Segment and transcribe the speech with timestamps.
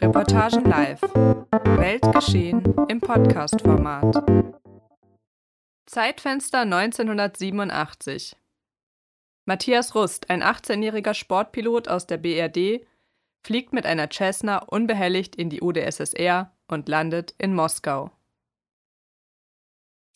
[0.00, 1.00] Reportagen live.
[1.00, 4.16] Weltgeschehen im Podcast-Format.
[5.86, 8.34] Zeitfenster 1987.
[9.44, 12.84] Matthias Rust, ein 18-jähriger Sportpilot aus der BRD,
[13.46, 18.10] fliegt mit einer Cessna unbehelligt in die UdSSR und landet in Moskau.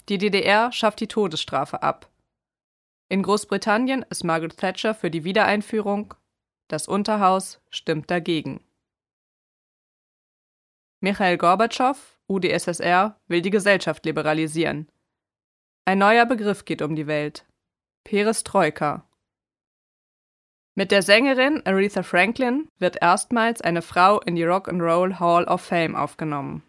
[0.09, 2.11] Die DDR schafft die Todesstrafe ab.
[3.09, 6.15] In Großbritannien ist Margaret Thatcher für die Wiedereinführung,
[6.73, 8.61] das Unterhaus stimmt dagegen.
[11.01, 14.89] Michail Gorbatschow, UdSSR, will die Gesellschaft liberalisieren.
[15.87, 17.47] Ein neuer Begriff geht um die Welt.
[18.05, 19.07] Perestroika.
[20.75, 25.45] Mit der Sängerin Aretha Franklin wird erstmals eine Frau in die Rock and Roll Hall
[25.45, 26.63] of Fame aufgenommen.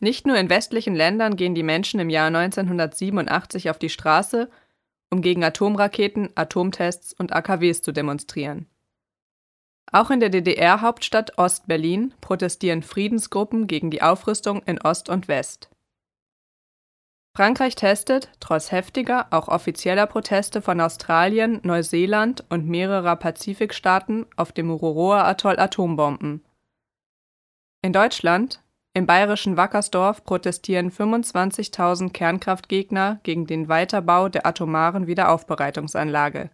[0.00, 4.50] Nicht nur in westlichen Ländern gehen die Menschen im Jahr 1987 auf die Straße,
[5.12, 8.66] um gegen Atomraketen, Atomtests und AKWs zu demonstrieren.
[9.92, 15.68] Auch in der DDR-Hauptstadt Ost-Berlin protestieren Friedensgruppen gegen die Aufrüstung in Ost und West.
[17.34, 24.66] Frankreich testet, trotz heftiger, auch offizieller Proteste von Australien, Neuseeland und mehrerer Pazifikstaaten auf dem
[24.66, 26.42] Mururoa-Atoll Atombomben.
[27.82, 28.62] In Deutschland
[28.94, 36.50] im bayerischen Wackersdorf protestieren 25.000 Kernkraftgegner gegen den Weiterbau der atomaren Wiederaufbereitungsanlage.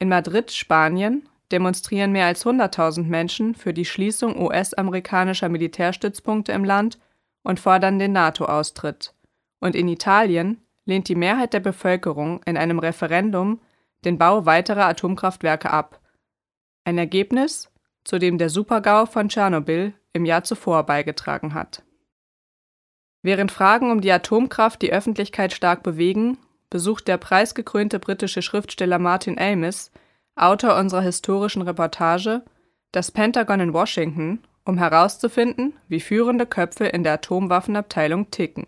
[0.00, 6.98] In Madrid, Spanien, demonstrieren mehr als 100.000 Menschen für die Schließung US-amerikanischer Militärstützpunkte im Land
[7.44, 9.14] und fordern den NATO-Austritt.
[9.60, 13.60] Und in Italien lehnt die Mehrheit der Bevölkerung in einem Referendum
[14.04, 16.00] den Bau weiterer Atomkraftwerke ab.
[16.84, 17.70] Ein Ergebnis,
[18.02, 21.82] zu dem der Supergau von Tschernobyl im Jahr zuvor beigetragen hat.
[23.22, 26.38] Während Fragen um die Atomkraft die Öffentlichkeit stark bewegen,
[26.70, 29.90] besucht der preisgekrönte britische Schriftsteller Martin Amis,
[30.36, 32.42] Autor unserer historischen Reportage,
[32.92, 38.66] das Pentagon in Washington, um herauszufinden, wie führende Köpfe in der Atomwaffenabteilung ticken.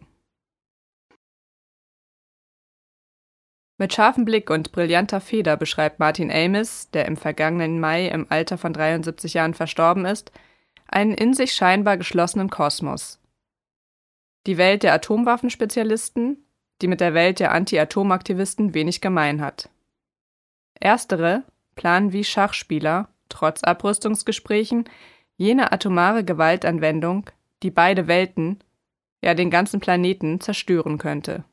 [3.78, 8.56] Mit scharfem Blick und brillanter Feder beschreibt Martin Amis, der im vergangenen Mai im Alter
[8.56, 10.32] von 73 Jahren verstorben ist,
[10.88, 13.20] einen in sich scheinbar geschlossenen Kosmos.
[14.46, 16.46] Die Welt der Atomwaffenspezialisten,
[16.80, 19.70] die mit der Welt der Anti-Atom-Aktivisten wenig gemein hat.
[20.78, 21.42] Erstere
[21.74, 24.88] planen wie Schachspieler, trotz Abrüstungsgesprächen,
[25.36, 27.30] jene atomare Gewaltanwendung,
[27.62, 28.60] die beide Welten,
[29.22, 31.44] ja den ganzen Planeten zerstören könnte.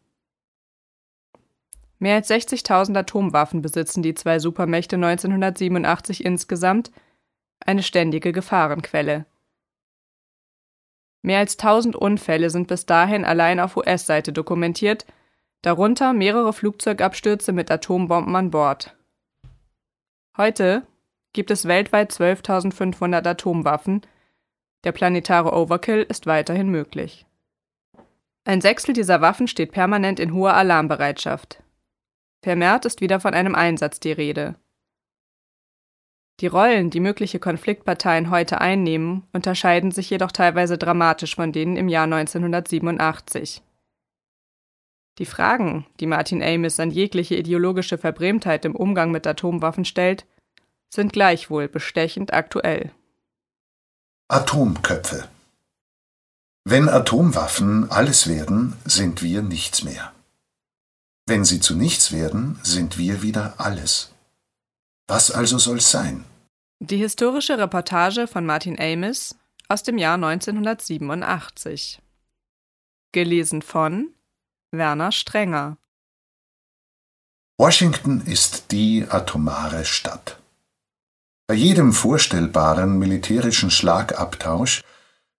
[1.99, 6.91] Mehr als 60.000 Atomwaffen besitzen die zwei Supermächte 1987 insgesamt,
[7.65, 9.25] eine ständige Gefahrenquelle.
[11.21, 15.05] Mehr als 1000 Unfälle sind bis dahin allein auf US-Seite dokumentiert,
[15.61, 18.95] darunter mehrere Flugzeugabstürze mit Atombomben an Bord.
[20.37, 20.85] Heute
[21.31, 24.01] gibt es weltweit 12.500 Atomwaffen.
[24.83, 27.25] Der planetare Overkill ist weiterhin möglich.
[28.45, 31.63] Ein Sechstel dieser Waffen steht permanent in hoher Alarmbereitschaft.
[32.41, 34.55] Vermehrt ist wieder von einem Einsatz die Rede.
[36.39, 41.87] Die Rollen, die mögliche Konfliktparteien heute einnehmen, unterscheiden sich jedoch teilweise dramatisch von denen im
[41.87, 43.61] Jahr 1987.
[45.19, 50.25] Die Fragen, die Martin Amis an jegliche ideologische Verbrämtheit im Umgang mit Atomwaffen stellt,
[50.89, 52.91] sind gleichwohl bestechend aktuell.
[54.27, 55.27] Atomköpfe
[56.65, 60.13] Wenn Atomwaffen alles werden, sind wir nichts mehr.
[61.27, 64.12] Wenn sie zu nichts werden, sind wir wieder alles.
[65.07, 66.25] Was also soll's sein?
[66.79, 69.35] Die historische Reportage von Martin Amis
[69.67, 72.01] aus dem Jahr 1987.
[73.11, 74.13] Gelesen von
[74.71, 75.77] Werner Strenger.
[77.57, 80.39] Washington ist die atomare Stadt.
[81.47, 84.83] Bei jedem vorstellbaren militärischen Schlagabtausch,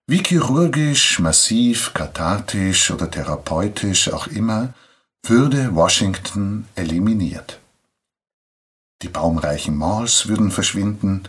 [0.06, 4.75] wie chirurgisch, massiv, kathartisch oder therapeutisch auch immer,
[5.22, 7.58] würde Washington eliminiert.
[9.03, 11.29] Die baumreichen Malls würden verschwinden,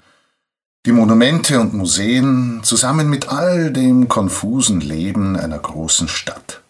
[0.85, 6.61] die Monumente und Museen zusammen mit all dem konfusen Leben einer großen Stadt,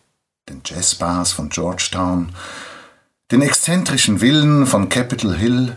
[0.47, 2.29] den Jazzbars von Georgetown,
[3.31, 5.75] den exzentrischen Villen von Capitol Hill,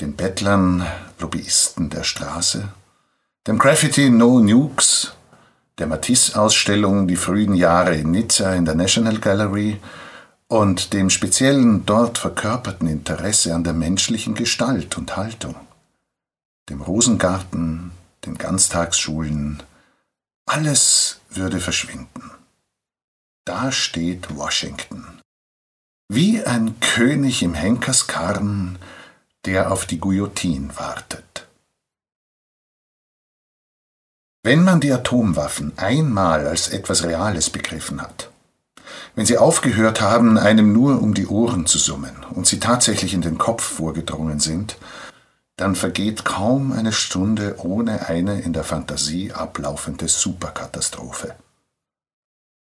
[0.00, 0.86] den Bettlern,
[1.18, 2.68] Lobbyisten der Straße,
[3.46, 5.14] dem Graffiti No Nukes,
[5.78, 9.80] der Matisse-Ausstellung Die frühen Jahre in Nizza in der National Gallery
[10.52, 15.54] und dem speziellen dort verkörperten Interesse an der menschlichen Gestalt und Haltung,
[16.68, 17.92] dem Rosengarten,
[18.26, 19.62] den Ganztagsschulen,
[20.44, 22.30] alles würde verschwinden.
[23.46, 25.06] Da steht Washington.
[26.10, 28.78] Wie ein König im Henkerskarren,
[29.46, 31.48] der auf die Guillotine wartet.
[34.42, 38.31] Wenn man die Atomwaffen einmal als etwas Reales begriffen hat,
[39.14, 43.22] wenn sie aufgehört haben, einem nur um die Ohren zu summen und sie tatsächlich in
[43.22, 44.76] den Kopf vorgedrungen sind,
[45.56, 51.34] dann vergeht kaum eine Stunde ohne eine in der Fantasie ablaufende Superkatastrophe.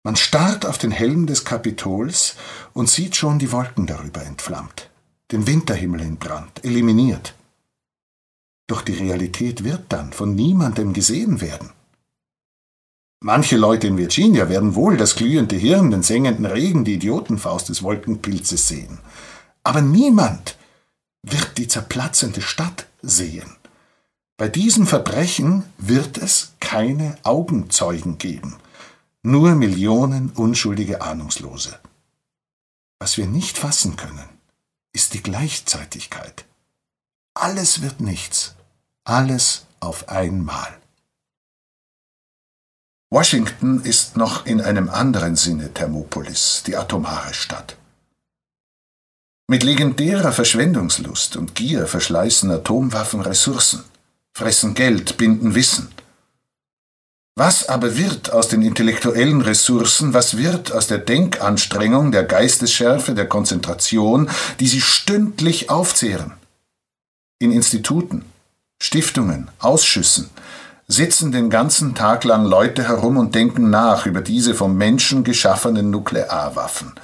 [0.02, 2.36] Man starrt auf den Helm des Kapitols
[2.72, 4.88] und sieht schon die Wolken darüber entflammt,
[5.30, 7.34] den Winterhimmel in Brand, eliminiert.
[8.66, 11.70] Doch die Realität wird dann von niemandem gesehen werden.
[13.22, 17.82] Manche Leute in Virginia werden wohl das glühende Hirn, den sengenden Regen, die Idiotenfaust des
[17.82, 18.98] Wolkenpilzes sehen.
[19.62, 20.56] Aber niemand
[21.22, 23.56] wird die zerplatzende Stadt sehen.
[24.38, 28.56] Bei diesem Verbrechen wird es keine Augenzeugen geben,
[29.22, 31.78] nur Millionen unschuldige Ahnungslose.
[32.98, 34.28] Was wir nicht fassen können,
[34.94, 36.46] ist die Gleichzeitigkeit.
[37.34, 38.54] Alles wird nichts,
[39.04, 40.79] alles auf einmal.
[43.12, 47.76] Washington ist noch in einem anderen Sinne Thermopolis, die atomare Stadt.
[49.48, 53.82] Mit legendärer Verschwendungslust und Gier verschleißen Atomwaffen Ressourcen,
[54.32, 55.88] fressen Geld, binden Wissen.
[57.36, 63.28] Was aber wird aus den intellektuellen Ressourcen, was wird aus der Denkanstrengung, der Geistesschärfe, der
[63.28, 64.30] Konzentration,
[64.60, 66.34] die sie stündlich aufzehren?
[67.40, 68.24] In Instituten,
[68.80, 70.30] Stiftungen, Ausschüssen,
[70.90, 75.88] sitzen den ganzen Tag lang Leute herum und denken nach über diese vom Menschen geschaffenen
[75.90, 76.94] Nuklearwaffen,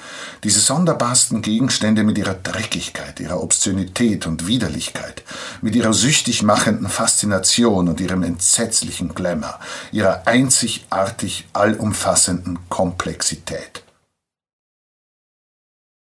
[0.42, 5.22] diese sonderbarsten Gegenstände mit ihrer Dreckigkeit, ihrer Obszönität und Widerlichkeit,
[5.62, 9.60] mit ihrer süchtig machenden Faszination und ihrem entsetzlichen Glamour,
[9.92, 13.84] ihrer einzigartig allumfassenden Komplexität.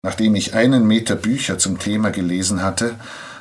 [0.04, 2.96] Nachdem ich einen Meter Bücher zum Thema gelesen hatte,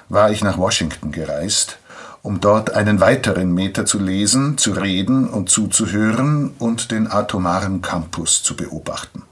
[0.09, 1.79] war ich nach Washington gereist,
[2.29, 8.43] um dort einen weiteren Meter zu lesen, zu reden und zuzuhören und den atomaren Campus
[8.43, 9.23] zu beobachten.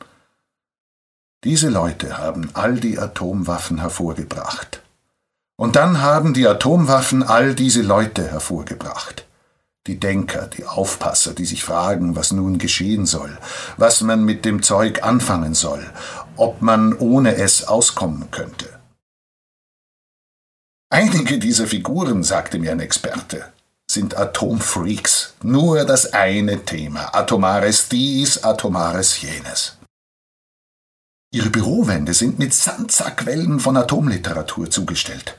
[1.44, 4.81] Diese Leute haben all die Atomwaffen hervorgebracht.
[5.56, 9.26] Und dann haben die Atomwaffen all diese Leute hervorgebracht.
[9.87, 13.37] Die Denker, die Aufpasser, die sich fragen, was nun geschehen soll,
[13.76, 15.84] was man mit dem Zeug anfangen soll,
[16.37, 18.75] ob man ohne es auskommen könnte.
[20.88, 23.53] Einige dieser Figuren, sagte mir ein Experte,
[23.91, 25.35] sind Atomfreaks.
[25.43, 27.12] Nur das eine Thema.
[27.12, 29.77] Atomares dies, atomares jenes.
[31.33, 35.37] Ihre Bürowände sind mit Sandsackquellen von Atomliteratur zugestellt.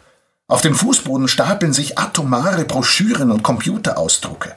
[0.50, 4.56] Auf dem Fußboden stapeln sich atomare Broschüren und Computerausdrucke.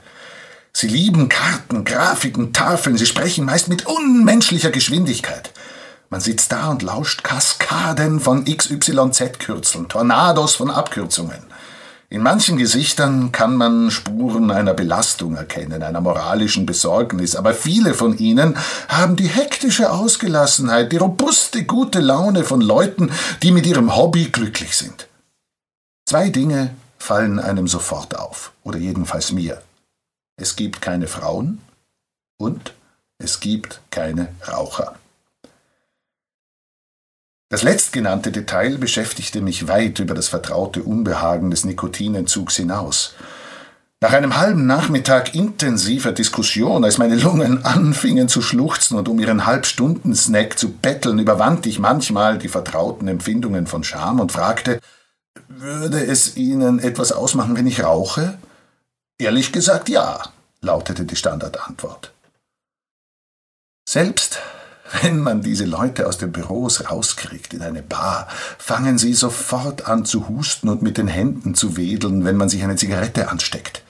[0.73, 5.53] Sie lieben Karten, Grafiken, Tafeln, sie sprechen meist mit unmenschlicher Geschwindigkeit.
[6.13, 11.41] Man sitzt da und lauscht Kaskaden von XYZ-Kürzeln, Tornados von Abkürzungen.
[12.09, 18.19] In manchen Gesichtern kann man Spuren einer Belastung erkennen, einer moralischen Besorgnis, aber viele von
[18.19, 18.57] ihnen
[18.89, 23.13] haben die hektische Ausgelassenheit, die robuste gute Laune von Leuten,
[23.45, 25.07] die mit ihrem Hobby glücklich sind.
[26.09, 29.63] Zwei Dinge fallen einem sofort auf, oder jedenfalls mir.
[30.37, 31.61] Es gibt keine Frauen
[32.37, 32.75] und
[33.19, 34.97] es gibt keine Raucher.
[37.51, 43.15] Das letztgenannte Detail beschäftigte mich weit über das vertraute Unbehagen des Nikotinentzugs hinaus.
[44.01, 49.47] Nach einem halben Nachmittag intensiver Diskussion, als meine Lungen anfingen zu schluchzen und um ihren
[49.47, 54.81] Halbstunden-Snack zu betteln, überwand ich manchmal die vertrauten Empfindungen von Scham und fragte,
[55.49, 58.39] würde es Ihnen etwas ausmachen, wenn ich rauche?
[59.19, 60.23] Ehrlich gesagt ja,
[60.61, 62.13] lautete die Standardantwort.
[63.87, 64.39] Selbst
[65.03, 68.29] wenn man diese Leute aus den Büros rauskriegt in eine Bar,
[68.59, 72.63] fangen sie sofort an zu husten und mit den Händen zu wedeln, wenn man sich
[72.63, 73.83] eine Zigarette ansteckt.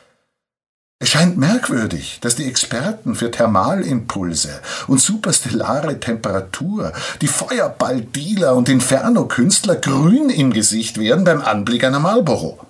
[1.02, 6.92] Es scheint merkwürdig, dass die Experten für Thermalimpulse und superstellare Temperatur,
[7.23, 12.66] die Feuerballdealer und Inferno-Künstler grün im Gesicht werden beim Anblick einer Marlboro.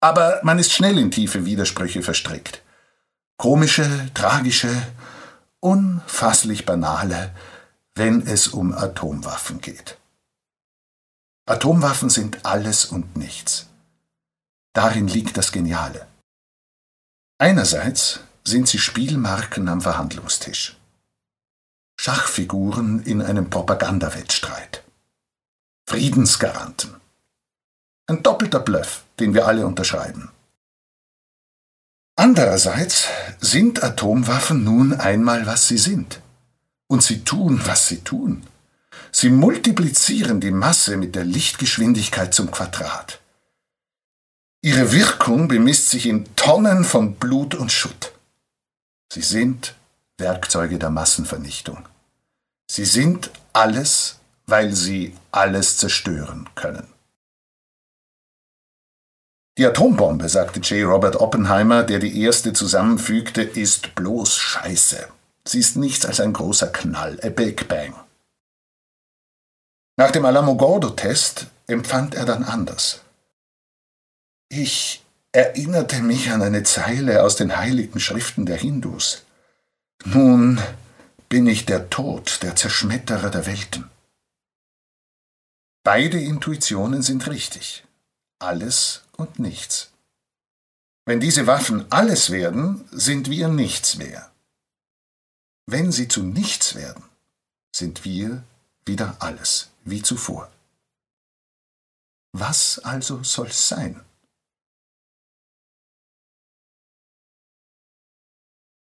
[0.00, 2.60] Aber man ist schnell in tiefe Widersprüche verstrickt.
[3.38, 4.68] Komische, tragische,
[5.60, 7.34] unfasslich banale,
[7.94, 9.98] wenn es um Atomwaffen geht.
[11.46, 13.68] Atomwaffen sind alles und nichts.
[14.72, 16.06] Darin liegt das Geniale.
[17.38, 20.76] Einerseits sind sie Spielmarken am Verhandlungstisch.
[21.98, 24.84] Schachfiguren in einem Propagandawettstreit.
[25.88, 26.96] Friedensgaranten.
[28.06, 30.30] Ein doppelter Bluff, den wir alle unterschreiben.
[32.20, 33.06] Andererseits
[33.40, 36.20] sind Atomwaffen nun einmal, was sie sind.
[36.86, 38.42] Und sie tun, was sie tun.
[39.10, 43.20] Sie multiplizieren die Masse mit der Lichtgeschwindigkeit zum Quadrat.
[44.60, 48.12] Ihre Wirkung bemisst sich in Tonnen von Blut und Schutt.
[49.10, 49.74] Sie sind
[50.18, 51.88] Werkzeuge der Massenvernichtung.
[52.70, 56.86] Sie sind alles, weil sie alles zerstören können.
[59.60, 60.90] Die Atombombe, sagte J.
[60.90, 65.06] Robert Oppenheimer, der die erste zusammenfügte, ist bloß Scheiße.
[65.44, 67.92] Sie ist nichts als ein großer Knall, a Big Bang.
[69.98, 73.02] Nach dem Alamogordo-Test empfand er dann anders.
[74.48, 79.26] Ich erinnerte mich an eine Zeile aus den heiligen Schriften der Hindus.
[80.06, 80.58] Nun
[81.28, 83.90] bin ich der Tod, der Zerschmetterer der Welten.
[85.84, 87.84] Beide Intuitionen sind richtig.
[88.38, 89.90] Alles und nichts.
[91.06, 94.30] Wenn diese Waffen alles werden, sind wir nichts mehr.
[95.66, 97.04] Wenn sie zu nichts werden,
[97.74, 98.42] sind wir
[98.84, 100.50] wieder alles, wie zuvor.
[102.32, 104.04] Was also soll's sein?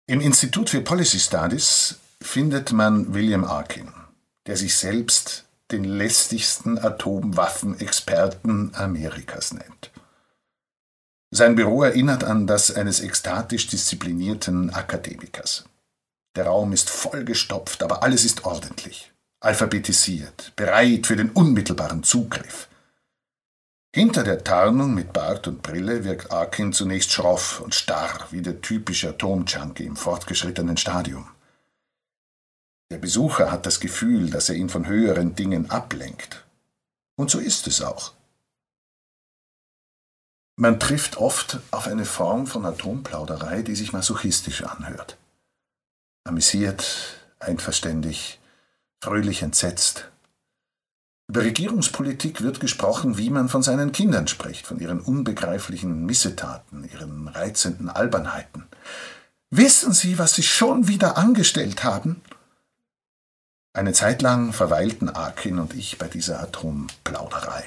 [0.06, 3.92] Im Institut für Policy Studies findet man William Arkin,
[4.46, 9.92] der sich selbst den lästigsten Atomwaffenexperten Amerikas nennt.
[11.32, 15.64] Sein Büro erinnert an das eines ekstatisch disziplinierten Akademikers.
[16.34, 22.68] Der Raum ist vollgestopft, aber alles ist ordentlich, alphabetisiert, bereit für den unmittelbaren Zugriff.
[23.94, 28.60] Hinter der Tarnung mit Bart und Brille wirkt Arkin zunächst schroff und starr, wie der
[28.60, 31.28] typische Atomjunkie im fortgeschrittenen Stadium.
[32.90, 36.44] Der Besucher hat das Gefühl, dass er ihn von höheren Dingen ablenkt.
[37.16, 38.12] Und so ist es auch.
[40.60, 45.16] Man trifft oft auf eine Form von Atomplauderei, die sich masochistisch anhört.
[46.24, 48.38] Amüsiert, einverständig,
[49.02, 50.10] fröhlich entsetzt,
[51.28, 57.28] über Regierungspolitik wird gesprochen, wie man von seinen Kindern spricht, von ihren unbegreiflichen Missetaten, ihren
[57.28, 58.66] reizenden Albernheiten.
[59.48, 62.20] Wissen Sie, was Sie schon wieder angestellt haben?
[63.72, 67.64] Eine Zeit lang verweilten Akin und ich bei dieser Atomplauderei.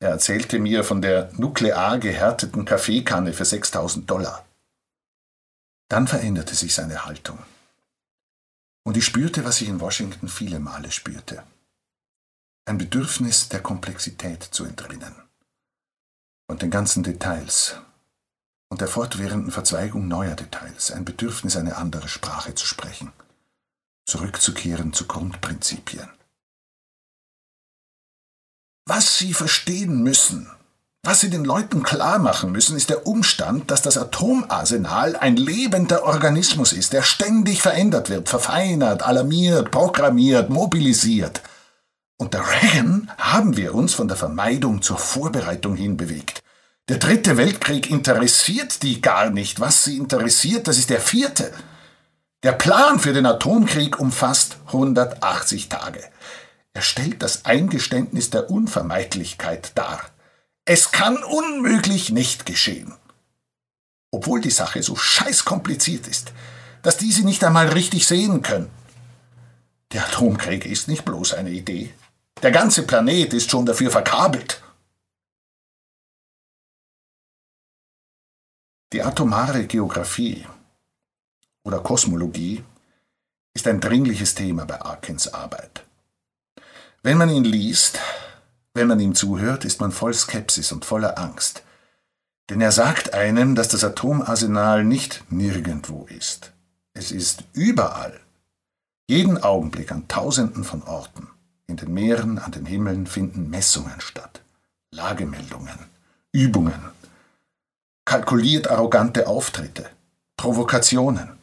[0.00, 4.44] Er erzählte mir von der nuklear gehärteten Kaffeekanne für 6000 Dollar.
[5.88, 7.38] Dann veränderte sich seine Haltung.
[8.84, 11.44] Und ich spürte, was ich in Washington viele Male spürte
[12.66, 15.14] ein Bedürfnis der Komplexität zu entrinnen
[16.48, 17.78] und den ganzen Details
[18.70, 23.12] und der fortwährenden Verzweigung neuer Details, ein Bedürfnis, eine andere Sprache zu sprechen,
[24.06, 26.08] zurückzukehren zu Grundprinzipien.
[28.86, 30.50] Was Sie verstehen müssen,
[31.02, 36.04] was Sie den Leuten klar machen müssen, ist der Umstand, dass das Atomarsenal ein lebender
[36.04, 41.42] Organismus ist, der ständig verändert wird, verfeinert, alarmiert, programmiert, mobilisiert–
[42.16, 46.42] unter Reagan haben wir uns von der Vermeidung zur Vorbereitung hin bewegt.
[46.88, 49.58] Der dritte Weltkrieg interessiert die gar nicht.
[49.58, 51.52] Was sie interessiert, das ist der vierte.
[52.44, 56.04] Der Plan für den Atomkrieg umfasst 180 Tage.
[56.74, 60.02] Er stellt das Eingeständnis der Unvermeidlichkeit dar.
[60.64, 62.92] Es kann unmöglich nicht geschehen.
[64.10, 66.32] Obwohl die Sache so scheißkompliziert ist,
[66.82, 68.70] dass die sie nicht einmal richtig sehen können.
[69.92, 71.94] Der Atomkrieg ist nicht bloß eine Idee.
[72.42, 74.60] Der ganze Planet ist schon dafür verkabelt.
[78.92, 80.46] Die atomare Geographie
[81.64, 82.64] oder Kosmologie
[83.54, 85.84] ist ein dringliches Thema bei Arkins Arbeit.
[87.04, 88.00] Wenn man ihn liest,
[88.72, 91.62] wenn man ihm zuhört, ist man voll Skepsis und voller Angst.
[92.48, 96.52] Denn er sagt einem, dass das Atomarsenal nicht nirgendwo ist.
[96.94, 98.18] Es ist überall,
[99.06, 101.28] jeden Augenblick an Tausenden von Orten.
[101.66, 104.40] In den Meeren, an den Himmeln finden Messungen statt,
[104.90, 105.78] Lagemeldungen,
[106.32, 106.88] Übungen,
[108.06, 109.90] kalkuliert arrogante Auftritte,
[110.38, 111.38] Provokationen.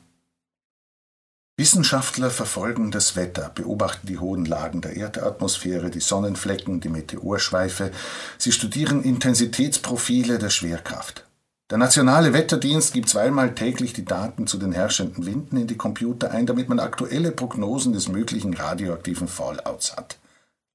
[1.62, 7.92] Wissenschaftler verfolgen das Wetter, beobachten die hohen Lagen der Erdatmosphäre, die Sonnenflecken, die Meteorschweife.
[8.40, 11.28] Sie studieren Intensitätsprofile der Schwerkraft.
[11.70, 16.32] Der Nationale Wetterdienst gibt zweimal täglich die Daten zu den herrschenden Winden in die Computer
[16.32, 20.18] ein, damit man aktuelle Prognosen des möglichen radioaktiven Fallouts hat.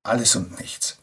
[0.05, 0.99] Alles und nichts.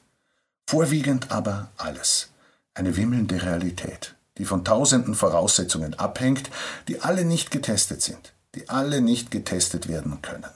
[0.66, 2.30] Vorwiegend aber alles.
[2.74, 6.50] Eine wimmelnde Realität, die von tausenden Voraussetzungen abhängt,
[6.88, 10.52] die alle nicht getestet sind, die alle nicht getestet werden können.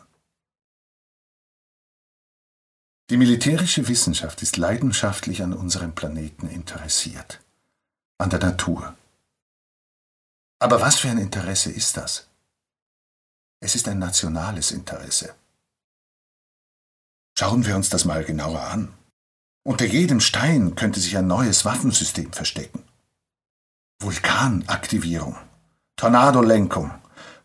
[3.10, 7.40] Die militärische Wissenschaft ist leidenschaftlich an unserem Planeten interessiert,
[8.18, 8.96] an der Natur,
[10.60, 12.28] aber was für ein Interesse ist das?
[13.60, 15.36] Es ist ein nationales Interesse.
[17.38, 18.94] Schauen wir uns das mal genauer an.
[19.64, 22.84] Unter jedem Stein könnte sich ein neues Waffensystem verstecken.
[24.00, 25.38] Vulkanaktivierung,
[25.96, 26.92] Tornadolenkung,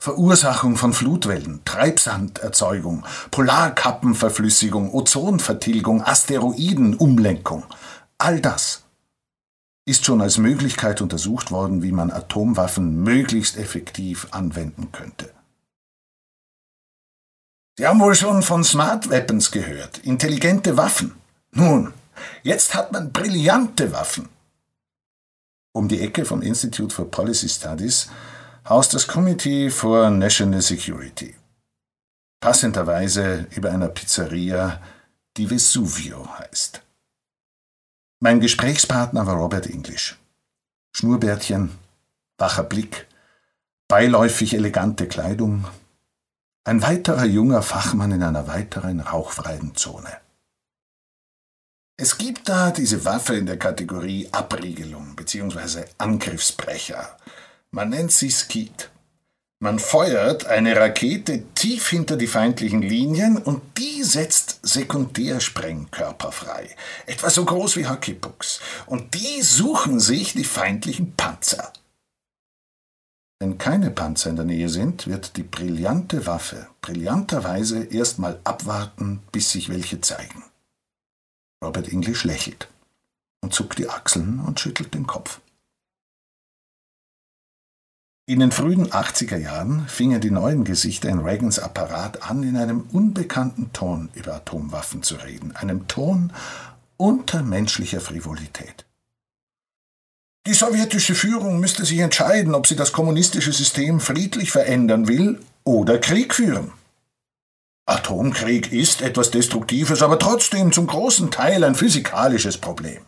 [0.02, 7.62] Verursachung von Flutwellen, Treibsanderzeugung, Polarkappenverflüssigung, Ozonvertilgung, Asteroidenumlenkung.
[8.18, 8.82] All das
[9.84, 15.30] ist schon als Möglichkeit untersucht worden, wie man Atomwaffen möglichst effektiv anwenden könnte.
[17.78, 21.14] Sie haben wohl schon von Smart Weapons gehört, intelligente Waffen.
[21.52, 21.94] Nun,
[22.42, 24.28] jetzt hat man brillante Waffen.
[25.72, 28.08] Um die Ecke vom Institute for Policy Studies
[28.68, 31.34] haust das Committee for National Security.
[32.40, 34.80] Passenderweise über einer Pizzeria,
[35.36, 36.82] die Vesuvio heißt.
[38.20, 40.18] Mein Gesprächspartner war Robert English.
[40.94, 41.76] Schnurrbärtchen,
[42.38, 43.06] wacher Blick,
[43.88, 45.66] beiläufig elegante Kleidung,
[46.64, 50.20] ein weiterer junger Fachmann in einer weiteren rauchfreien Zone.
[51.96, 55.84] Es gibt da diese Waffe in der Kategorie Abriegelung bzw.
[55.98, 57.16] Angriffsbrecher.
[57.74, 58.90] Man nennt sie Skeet.
[59.58, 66.76] Man feuert eine Rakete tief hinter die feindlichen Linien und die setzt Sekundärsprengkörper frei,
[67.06, 71.72] etwa so groß wie Hockeypucks, und die suchen sich die feindlichen Panzer.
[73.40, 79.50] Wenn keine Panzer in der Nähe sind, wird die brillante Waffe brillanterweise erstmal abwarten, bis
[79.50, 80.44] sich welche zeigen.
[81.64, 82.68] Robert English lächelt
[83.40, 85.40] und zuckt die Achseln und schüttelt den Kopf.
[88.24, 92.84] In den frühen 80er Jahren fingen die neuen Gesichter in Reagans Apparat an, in einem
[92.92, 96.32] unbekannten Ton über Atomwaffen zu reden, einem Ton
[96.96, 98.84] unter menschlicher Frivolität.
[100.46, 105.98] Die sowjetische Führung müsste sich entscheiden, ob sie das kommunistische System friedlich verändern will oder
[105.98, 106.70] Krieg führen.
[107.86, 113.02] Atomkrieg ist etwas Destruktives, aber trotzdem zum großen Teil ein physikalisches Problem.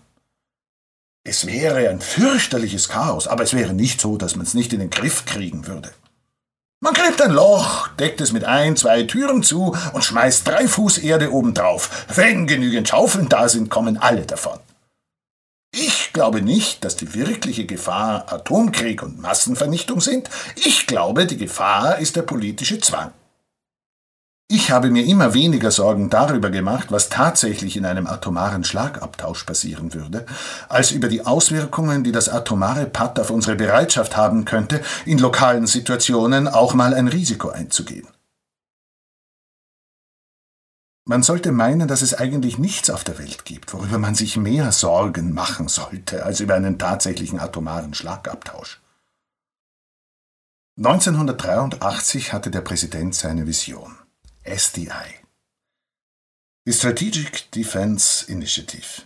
[1.27, 4.81] Es wäre ein fürchterliches Chaos, aber es wäre nicht so, dass man es nicht in
[4.81, 5.91] den Griff kriegen würde.
[6.81, 10.99] Man gräbt ein Loch, deckt es mit ein, zwei Türen zu und schmeißt drei Fuß
[10.99, 12.05] Erde obendrauf.
[12.15, 14.59] Wenn genügend Schaufeln da sind, kommen alle davon.
[15.75, 20.29] Ich glaube nicht, dass die wirkliche Gefahr Atomkrieg und Massenvernichtung sind.
[20.57, 23.13] Ich glaube, die Gefahr ist der politische Zwang.
[24.57, 29.95] Ich habe mir immer weniger Sorgen darüber gemacht, was tatsächlich in einem atomaren Schlagabtausch passieren
[29.95, 30.27] würde,
[30.69, 35.67] als über die Auswirkungen, die das atomare Patt auf unsere Bereitschaft haben könnte, in lokalen
[35.67, 38.07] Situationen auch mal ein Risiko einzugehen.
[41.05, 44.71] Man sollte meinen, dass es eigentlich nichts auf der Welt gibt, worüber man sich mehr
[44.71, 48.81] Sorgen machen sollte, als über einen tatsächlichen atomaren Schlagabtausch.
[50.77, 53.97] 1983 hatte der Präsident seine Vision.
[54.47, 54.91] SDI.
[56.67, 59.05] Die Strategic Defense Initiative,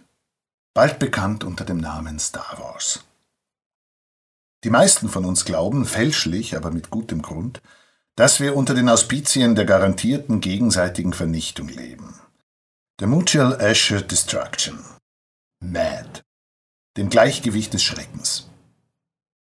[0.74, 3.04] bald bekannt unter dem Namen Star Wars.
[4.64, 7.62] Die meisten von uns glauben, fälschlich, aber mit gutem Grund,
[8.16, 12.18] dass wir unter den Auspizien der garantierten gegenseitigen Vernichtung leben.
[12.98, 14.84] Der Mutual Assured Destruction.
[15.60, 16.24] MAD.
[16.96, 18.50] Dem Gleichgewicht des Schreckens.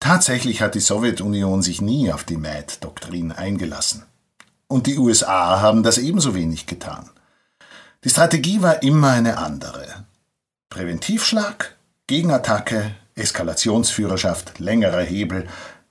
[0.01, 4.05] Tatsächlich hat die Sowjetunion sich nie auf die MAD-Doktrin eingelassen.
[4.68, 7.11] Und die USA haben das ebenso wenig getan.
[8.05, 10.07] Die Strategie war immer eine andere.
[10.70, 11.76] Präventivschlag,
[12.07, 15.48] Gegenattacke, Eskalationsführerschaft, längerer Hebel,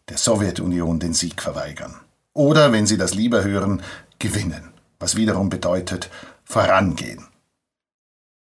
[0.10, 1.96] der Sowjetunion den Sieg verweigern.
[2.34, 3.82] Oder, wenn Sie das lieber hören,
[4.20, 6.10] gewinnen, was wiederum bedeutet
[6.44, 7.26] vorangehen.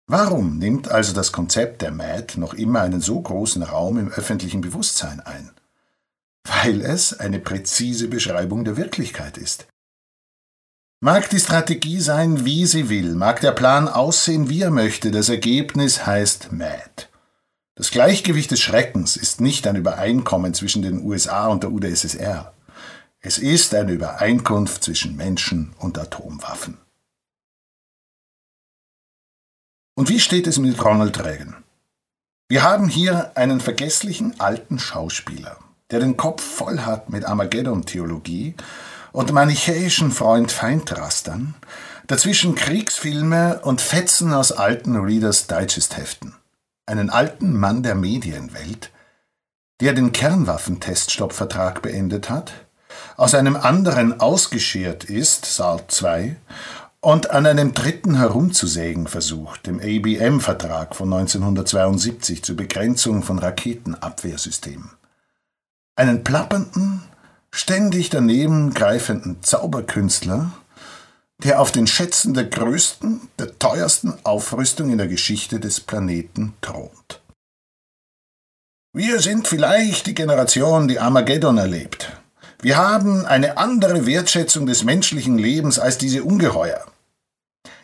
[0.06, 4.62] Warum nimmt also das Konzept der MAD noch immer einen so großen Raum im öffentlichen
[4.62, 5.52] Bewusstsein ein?
[6.46, 9.68] Weil es eine präzise Beschreibung der Wirklichkeit ist.
[11.00, 15.30] Mag die Strategie sein, wie sie will, mag der Plan aussehen, wie er möchte, das
[15.30, 17.08] Ergebnis heißt MAD.
[17.76, 22.52] Das Gleichgewicht des Schreckens ist nicht ein Übereinkommen zwischen den USA und der UdSSR.
[23.20, 26.80] Es ist eine Übereinkunft zwischen Menschen und Atomwaffen.
[29.94, 31.64] Und wie steht es mit Ronald Reagan?
[32.50, 35.58] Wir haben hier einen vergesslichen alten Schauspieler,
[35.92, 38.56] der den Kopf voll hat mit Armageddon-Theologie
[39.12, 41.56] und manichäischen Freund-Feind-Rastern,
[42.08, 46.36] dazwischen Kriegsfilme und Fetzen aus alten Readers Digest-Heften.
[46.86, 48.92] Einen alten Mann der Medienwelt,
[49.82, 52.54] der den Kernwaffenteststoppvertrag beendet hat,
[53.16, 56.36] aus einem anderen ausgeschert ist, SALT II,
[57.00, 64.92] und an einem dritten herumzusägen versucht, dem ABM-Vertrag von 1972 zur Begrenzung von Raketenabwehrsystemen.
[65.96, 67.04] Einen plappernden,
[67.58, 70.52] ständig daneben greifenden Zauberkünstler,
[71.44, 77.22] der auf den Schätzen der größten, der teuersten Aufrüstung in der Geschichte des Planeten thront.
[78.94, 82.12] Wir sind vielleicht die Generation, die Armageddon erlebt.
[82.62, 86.86] Wir haben eine andere Wertschätzung des menschlichen Lebens als diese Ungeheuer.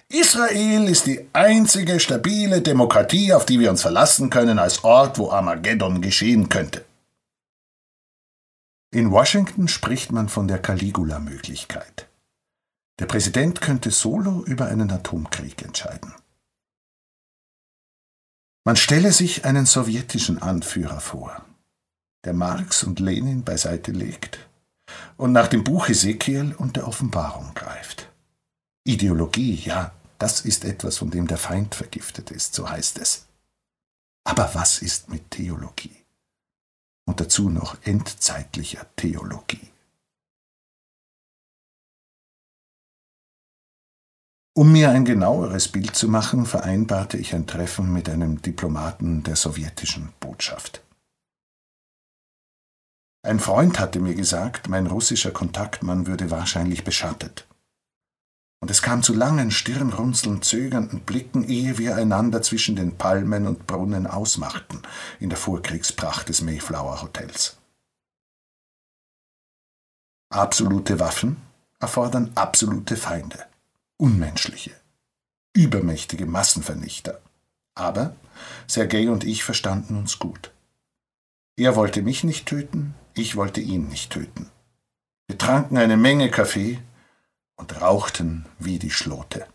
[0.10, 5.32] Israel ist die einzige stabile Demokratie, auf die wir uns verlassen können, als Ort, wo
[5.32, 6.84] Armageddon geschehen könnte.
[8.94, 12.08] In Washington spricht man von der Caligula-Möglichkeit.
[13.00, 16.14] Der Präsident könnte solo über einen Atomkrieg entscheiden.
[18.64, 21.44] Man stelle sich einen sowjetischen Anführer vor,
[22.24, 24.48] der Marx und Lenin beiseite legt
[25.18, 28.12] und nach dem Buch Ezekiel und der Offenbarung greift.
[28.84, 33.26] Ideologie, ja, das ist etwas, von dem der Feind vergiftet ist, so heißt es.
[34.24, 36.03] Aber was ist mit Theologie?
[37.06, 39.70] Und dazu noch endzeitlicher Theologie.
[44.56, 49.36] Um mir ein genaueres Bild zu machen, vereinbarte ich ein Treffen mit einem Diplomaten der
[49.36, 50.84] sowjetischen Botschaft.
[53.26, 57.48] Ein Freund hatte mir gesagt, mein russischer Kontaktmann würde wahrscheinlich beschattet
[58.64, 63.68] und es kam zu langen, stirnrunzeln, zögernden Blicken, ehe wir einander zwischen den Palmen und
[63.68, 64.82] Brunnen ausmachten,
[65.20, 67.58] in der Vorkriegspracht des Mayflower Hotels.
[70.30, 71.42] Absolute Waffen
[71.82, 73.46] erfordern absolute Feinde,
[73.98, 74.72] unmenschliche,
[75.52, 77.20] übermächtige Massenvernichter.
[77.76, 78.16] Aber
[78.66, 80.52] Sergei und ich verstanden uns gut.
[81.58, 84.50] Er wollte mich nicht töten, ich wollte ihn nicht töten.
[85.28, 86.80] Wir tranken eine Menge Kaffee,
[87.56, 89.48] und rauchten wie die Schlote.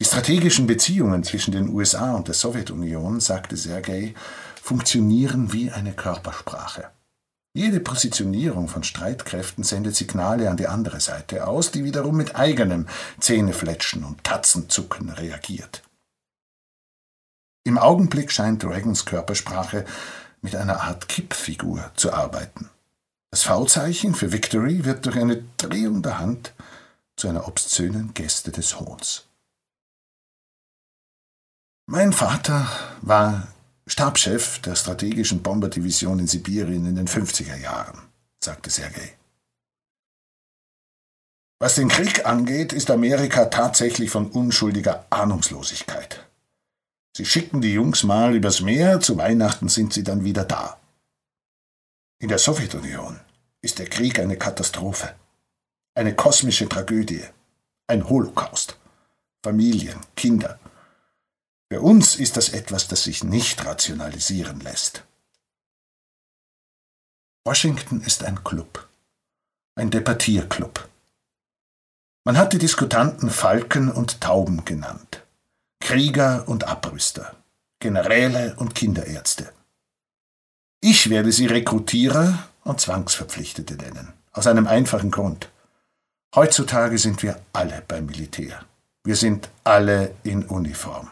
[0.00, 4.14] Die strategischen Beziehungen zwischen den USA und der Sowjetunion, sagte Sergei,
[4.60, 6.90] funktionieren wie eine Körpersprache.
[7.56, 12.88] Jede Positionierung von Streitkräften sendet Signale an die andere Seite aus, die wiederum mit eigenem
[13.20, 15.84] Zähnefletschen und Tatzenzucken reagiert.
[17.64, 19.86] Im Augenblick scheint Reagans Körpersprache
[20.42, 22.68] mit einer Art Kippfigur zu arbeiten.
[23.34, 26.52] Das V-Zeichen für Victory wird durch eine Drehung der Hand
[27.16, 29.24] zu einer obszönen Geste des Hohns.
[31.86, 32.70] Mein Vater
[33.02, 33.48] war
[33.88, 38.02] Stabschef der strategischen Bomberdivision in Sibirien in den 50er Jahren,
[38.38, 39.16] sagte Sergei.
[41.58, 46.24] Was den Krieg angeht, ist Amerika tatsächlich von unschuldiger Ahnungslosigkeit.
[47.16, 50.78] Sie schicken die Jungs mal übers Meer, zu Weihnachten sind sie dann wieder da.
[52.20, 53.23] In der Sowjetunion
[53.64, 55.14] ist der Krieg eine Katastrophe,
[55.94, 57.24] eine kosmische Tragödie,
[57.86, 58.78] ein Holocaust.
[59.44, 60.58] Familien, Kinder.
[61.70, 65.04] Für uns ist das etwas, das sich nicht rationalisieren lässt.
[67.44, 68.88] Washington ist ein Club,
[69.74, 70.88] ein Debattierclub.
[72.24, 75.22] Man hat die Diskutanten Falken und Tauben genannt,
[75.80, 77.36] Krieger und Abrüster,
[77.80, 79.52] Generäle und Kinderärzte.
[80.80, 84.12] Ich werde sie Rekrutierer und Zwangsverpflichtete nennen.
[84.32, 85.50] Aus einem einfachen Grund.
[86.34, 88.64] Heutzutage sind wir alle beim Militär.
[89.04, 91.10] Wir sind alle in Uniform.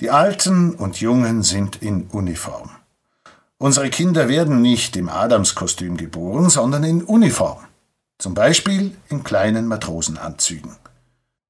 [0.00, 2.70] Die Alten und Jungen sind in Uniform.
[3.58, 7.60] Unsere Kinder werden nicht im Adamskostüm geboren, sondern in Uniform.
[8.18, 10.74] Zum Beispiel in kleinen Matrosenanzügen.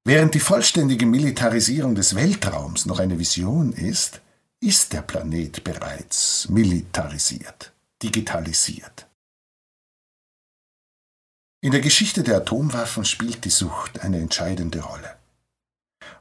[0.05, 4.21] Während die vollständige Militarisierung des Weltraums noch eine Vision ist,
[4.59, 7.71] ist der Planet bereits militarisiert,
[8.03, 9.07] digitalisiert.
[11.63, 15.15] In der Geschichte der Atomwaffen spielt die Sucht eine entscheidende Rolle.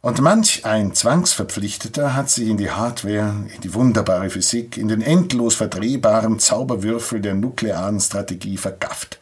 [0.01, 5.03] Und manch ein Zwangsverpflichteter hat sich in die Hardware, in die wunderbare Physik, in den
[5.03, 9.19] endlos verdrehbaren Zauberwürfel der nuklearen Strategie vergafft.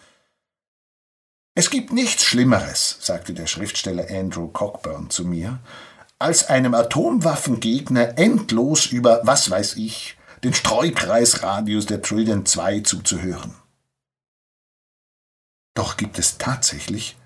[1.54, 5.59] Es gibt nichts Schlimmeres, sagte der Schriftsteller Andrew Cockburn zu mir,
[6.18, 13.60] als einem Atomwaffengegner endlos über, was weiß ich, den Streukreisradius der Trillion 2 zuzuhören.
[15.74, 17.16] Doch gibt es tatsächlich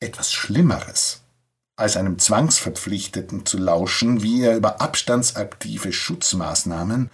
[0.00, 1.22] etwas Schlimmeres,
[1.76, 7.10] als einem Zwangsverpflichteten zu lauschen, wie er über abstandsaktive Schutzmaßnahmen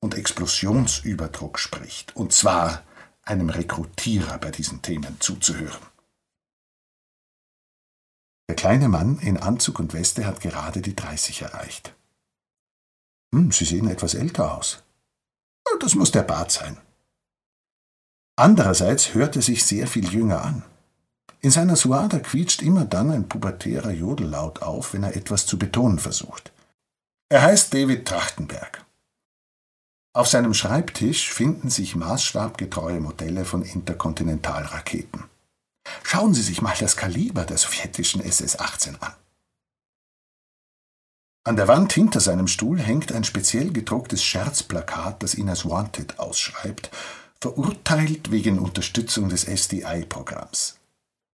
[0.00, 2.84] und Explosionsüberdruck spricht, und zwar
[3.22, 5.80] einem Rekrutierer bei diesen Themen zuzuhören.
[8.48, 11.94] Der kleine Mann in Anzug und Weste hat gerade die 30 erreicht.
[13.34, 14.84] Hm, Sie sehen etwas älter aus.
[15.80, 16.78] Das muss der Bart sein.
[18.36, 20.62] Andererseits hört er sich sehr viel jünger an.
[21.40, 25.98] In seiner Suada quietscht immer dann ein pubertärer Jodellaut auf, wenn er etwas zu betonen
[25.98, 26.52] versucht.
[27.28, 28.84] Er heißt David Trachtenberg.
[30.12, 35.24] Auf seinem Schreibtisch finden sich maßstabgetreue Modelle von Interkontinentalraketen.
[36.02, 39.12] Schauen Sie sich mal das Kaliber der sowjetischen SS-18 an.
[41.44, 46.18] An der Wand hinter seinem Stuhl hängt ein speziell gedrucktes Scherzplakat, das ihn als Wanted
[46.18, 46.90] ausschreibt,
[47.40, 50.76] verurteilt wegen Unterstützung des SDI-Programms.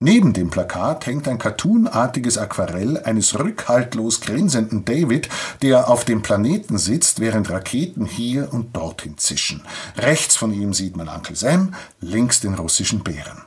[0.05, 5.29] Neben dem Plakat hängt ein cartoonartiges Aquarell eines rückhaltlos grinsenden David,
[5.63, 9.63] der auf dem Planeten sitzt, während Raketen hier und dorthin zischen.
[9.97, 13.43] Rechts von ihm sieht man Uncle Sam, links den russischen Bären.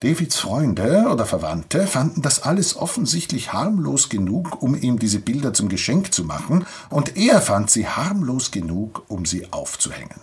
[0.00, 5.68] Davids Freunde oder Verwandte fanden das alles offensichtlich harmlos genug, um ihm diese Bilder zum
[5.68, 10.20] Geschenk zu machen, und er fand sie harmlos genug, um sie aufzuhängen.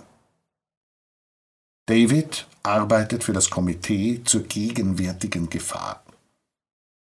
[1.86, 6.02] David arbeitet für das Komitee zur gegenwärtigen Gefahr.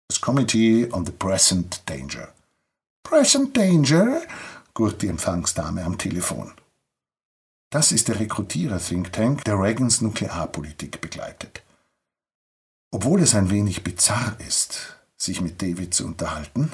[0.08, 2.32] Das Committee on the Present Danger.
[3.02, 4.22] Present Danger?
[4.76, 6.54] gurt die Empfangsdame am Telefon.
[7.72, 11.64] Das ist der Rekrutierer-Think Tank, der Reagans Nuklearpolitik begleitet.
[12.92, 16.72] Obwohl es ein wenig bizarr ist, sich mit David zu unterhalten,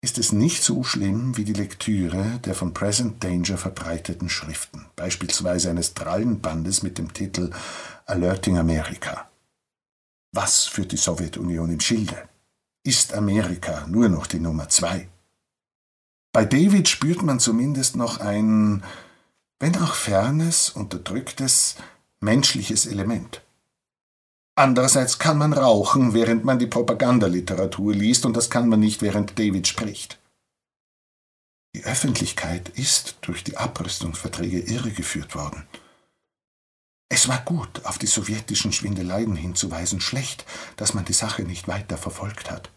[0.00, 5.70] ist es nicht so schlimm wie die Lektüre der von Present Danger verbreiteten Schriften, beispielsweise
[5.70, 7.50] eines Drallenbandes mit dem Titel
[8.06, 9.28] Alerting America.
[10.32, 12.28] Was führt die Sowjetunion im Schilde?
[12.84, 15.08] Ist Amerika nur noch die Nummer zwei?
[16.32, 18.84] Bei David spürt man zumindest noch ein,
[19.58, 21.76] wenn auch fernes, unterdrücktes,
[22.20, 23.42] menschliches Element.
[24.58, 29.38] Andererseits kann man rauchen, während man die Propagandaliteratur liest, und das kann man nicht, während
[29.38, 30.18] David spricht.
[31.76, 35.62] Die Öffentlichkeit ist durch die Abrüstungsverträge irregeführt worden.
[37.08, 40.44] Es war gut, auf die sowjetischen Schwindeleien hinzuweisen, schlecht,
[40.74, 42.68] dass man die Sache nicht weiter verfolgt hat.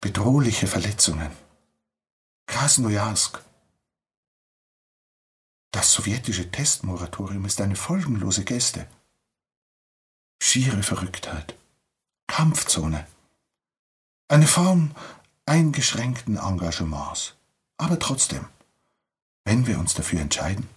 [0.00, 1.32] Bedrohliche Verletzungen.
[2.46, 3.42] Krasnojarsk.
[5.70, 8.88] Das sowjetische Testmoratorium ist eine folgenlose Geste
[10.42, 11.56] schiere Verrücktheit,
[12.26, 13.06] Kampfzone,
[14.28, 14.90] eine Form
[15.46, 17.34] eingeschränkten Engagements,
[17.76, 18.46] aber trotzdem,
[19.44, 20.68] wenn wir uns dafür entscheiden.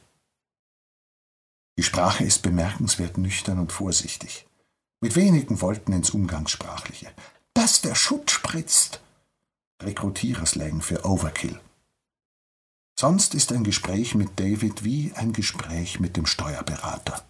[1.80, 4.46] Die Sprache ist bemerkenswert nüchtern und vorsichtig,
[5.02, 7.12] mit wenigen Worten ins Umgangssprachliche.
[7.54, 9.02] Dass der Schutt spritzt!
[9.82, 11.60] Rekrutiererslang für Overkill.
[12.98, 17.26] Sonst ist ein Gespräch mit David wie ein Gespräch mit dem Steuerberater.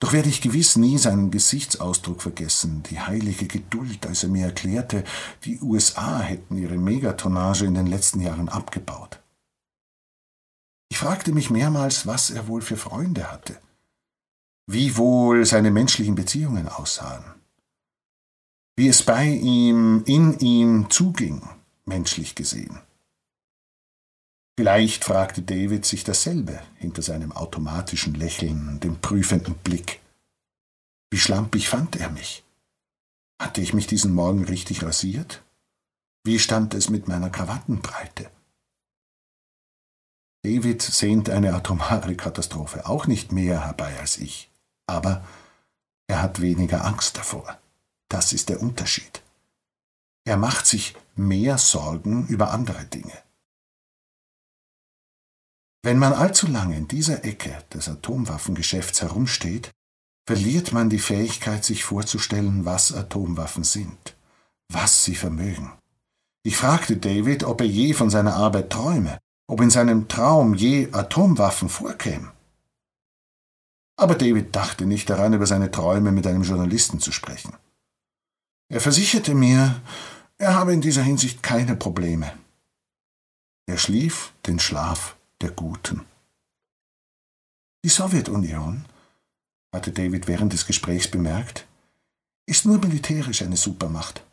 [0.00, 5.02] Doch werde ich gewiss nie seinen Gesichtsausdruck vergessen, die heilige Geduld, als er mir erklärte,
[5.44, 9.20] die USA hätten ihre Megatonnage in den letzten Jahren abgebaut.
[10.88, 13.60] Ich fragte mich mehrmals, was er wohl für Freunde hatte,
[14.66, 17.24] wie wohl seine menschlichen Beziehungen aussahen,
[18.76, 21.42] wie es bei ihm, in ihm zuging,
[21.84, 22.80] menschlich gesehen.
[24.58, 30.00] Vielleicht fragte David sich dasselbe hinter seinem automatischen Lächeln, dem prüfenden Blick.
[31.12, 32.42] Wie schlampig fand er mich?
[33.40, 35.44] Hatte ich mich diesen Morgen richtig rasiert?
[36.24, 38.28] Wie stand es mit meiner Krawattenbreite?
[40.42, 44.50] David sehnt eine atomare Katastrophe auch nicht mehr herbei als ich,
[44.88, 45.24] aber
[46.08, 47.60] er hat weniger Angst davor.
[48.08, 49.22] Das ist der Unterschied.
[50.24, 53.22] Er macht sich mehr Sorgen über andere Dinge.
[55.82, 59.70] Wenn man allzu lange in dieser Ecke des Atomwaffengeschäfts herumsteht,
[60.26, 64.16] verliert man die Fähigkeit, sich vorzustellen, was Atomwaffen sind,
[64.70, 65.72] was sie vermögen.
[66.42, 70.92] Ich fragte David, ob er je von seiner Arbeit träume, ob in seinem Traum je
[70.92, 72.30] Atomwaffen vorkämen.
[73.96, 77.56] Aber David dachte nicht daran, über seine Träume mit einem Journalisten zu sprechen.
[78.68, 79.80] Er versicherte mir,
[80.36, 82.32] er habe in dieser Hinsicht keine Probleme.
[83.66, 86.04] Er schlief den Schlaf der Guten.
[87.84, 88.84] Die Sowjetunion,
[89.72, 91.66] hatte David während des Gesprächs bemerkt,
[92.46, 94.24] ist nur militärisch eine Supermacht.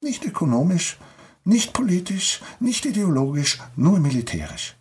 [0.00, 0.98] Nicht ökonomisch,
[1.44, 4.76] nicht politisch, nicht ideologisch, nur militärisch.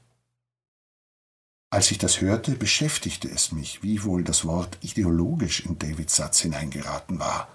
[1.70, 6.42] Als ich das hörte, beschäftigte es mich, wie wohl das Wort ideologisch in Davids Satz
[6.42, 7.48] hineingeraten war.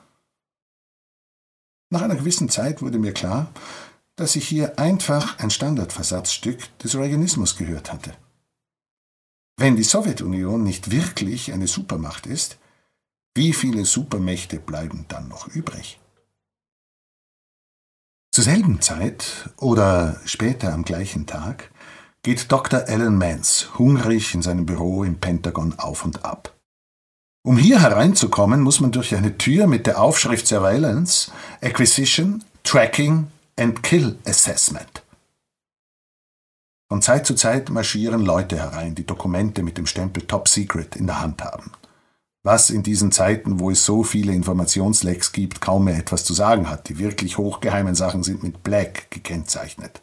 [1.90, 3.52] Nach einer gewissen Zeit wurde mir klar,
[4.18, 8.12] dass ich hier einfach ein Standardversatzstück des Reaganismus gehört hatte.
[9.56, 12.58] Wenn die Sowjetunion nicht wirklich eine Supermacht ist,
[13.34, 16.00] wie viele Supermächte bleiben dann noch übrig?
[18.32, 21.70] Zur selben Zeit oder später am gleichen Tag
[22.22, 22.84] geht Dr.
[22.88, 26.54] Alan Mance hungrig in seinem Büro im Pentagon auf und ab.
[27.44, 33.82] Um hier hereinzukommen, muss man durch eine Tür mit der Aufschrift Surveillance, Acquisition, Tracking and
[33.82, 35.02] Kill Assessment.
[36.88, 41.06] Von Zeit zu Zeit marschieren Leute herein, die Dokumente mit dem Stempel Top Secret in
[41.06, 41.72] der Hand haben.
[42.42, 46.70] Was in diesen Zeiten, wo es so viele Informationslecks gibt, kaum mehr etwas zu sagen
[46.70, 46.88] hat.
[46.88, 50.00] Die wirklich hochgeheimen Sachen sind mit Black gekennzeichnet.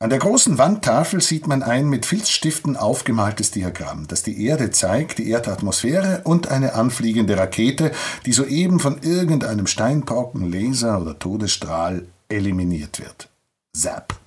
[0.00, 5.18] An der großen Wandtafel sieht man ein mit Filzstiften aufgemaltes Diagramm, das die Erde zeigt,
[5.18, 7.90] die Erdatmosphäre und eine anfliegende Rakete,
[8.24, 13.28] die soeben von irgendeinem Steinbrocken, Laser oder Todesstrahl eliminiert wird.
[13.72, 14.20] Zap.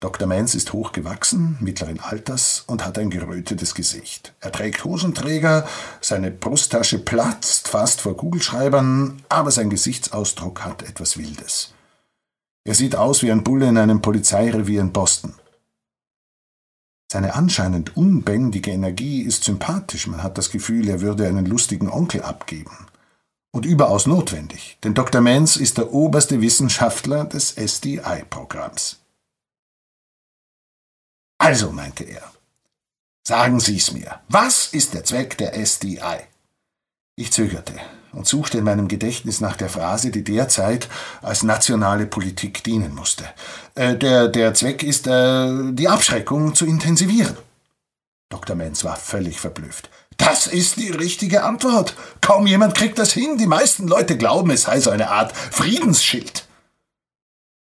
[0.00, 0.28] Dr.
[0.28, 4.34] Menz ist hochgewachsen, mittleren Alters und hat ein gerötetes Gesicht.
[4.40, 5.66] Er trägt Hosenträger,
[6.02, 11.72] seine Brusttasche platzt fast vor Kugelschreibern, aber sein Gesichtsausdruck hat etwas Wildes.
[12.66, 15.34] Er sieht aus wie ein Bulle in einem Polizeirevier in Boston.
[17.10, 22.22] Seine anscheinend unbändige Energie ist sympathisch, man hat das Gefühl, er würde einen lustigen Onkel
[22.22, 22.88] abgeben.
[23.52, 25.20] Und überaus notwendig, denn Dr.
[25.20, 28.98] Mans ist der oberste Wissenschaftler des SDI-Programms.
[31.38, 32.32] Also, meinte er,
[33.22, 36.18] sagen Sie's mir, was ist der Zweck der SDI?
[37.14, 37.78] Ich zögerte
[38.16, 40.88] und suchte in meinem Gedächtnis nach der Phrase, die derzeit
[41.22, 43.24] als nationale Politik dienen musste.
[43.74, 47.36] Äh, der, der Zweck ist, äh, die Abschreckung zu intensivieren.
[48.30, 48.56] Dr.
[48.56, 49.90] Menz war völlig verblüfft.
[50.16, 51.94] Das ist die richtige Antwort.
[52.20, 53.36] Kaum jemand kriegt das hin.
[53.38, 56.46] Die meisten Leute glauben, es sei so eine Art Friedensschild.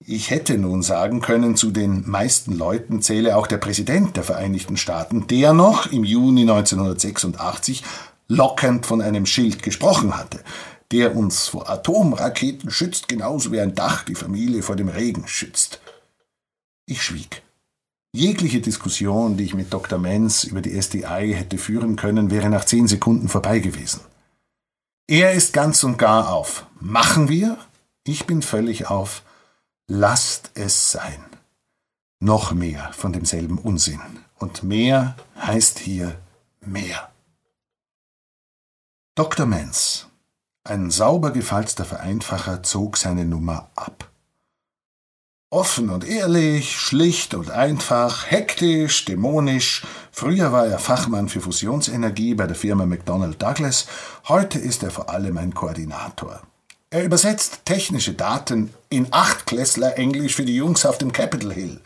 [0.04, 4.78] Ich hätte nun sagen können, zu den meisten Leuten zähle auch der Präsident der Vereinigten
[4.78, 7.84] Staaten, der noch im Juni 1986
[8.28, 10.40] lockend von einem Schild gesprochen hatte,
[10.92, 15.80] der uns vor Atomraketen schützt, genauso wie ein Dach die Familie vor dem Regen schützt.
[16.86, 17.42] Ich schwieg.
[18.12, 19.98] Jegliche Diskussion, die ich mit Dr.
[19.98, 24.00] Menz über die SDI hätte führen können, wäre nach zehn Sekunden vorbei gewesen.
[25.06, 26.66] Er ist ganz und gar auf.
[26.80, 27.58] Machen wir?
[28.04, 29.22] Ich bin völlig auf.
[29.86, 31.22] Lasst es sein.
[32.20, 34.00] Noch mehr von demselben Unsinn.
[34.38, 36.14] Und mehr heißt hier
[36.60, 37.10] mehr.
[39.18, 39.46] Dr.
[39.46, 40.06] Menz,
[40.62, 44.08] ein sauber gefalzter Vereinfacher, zog seine Nummer ab.
[45.50, 49.84] Offen und ehrlich, schlicht und einfach, hektisch, dämonisch.
[50.12, 53.88] Früher war er Fachmann für Fusionsenergie bei der Firma McDonnell Douglas,
[54.28, 56.40] heute ist er vor allem ein Koordinator.
[56.90, 61.80] Er übersetzt technische Daten in Achtklässler Englisch für die Jungs auf dem Capitol Hill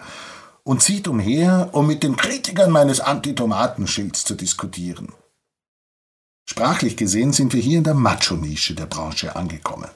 [0.64, 5.14] und zieht umher, um mit den Kritikern meines Antitomatenschilds zu diskutieren.
[6.44, 9.90] Sprachlich gesehen sind wir hier in der Macho-Nische der Branche angekommen.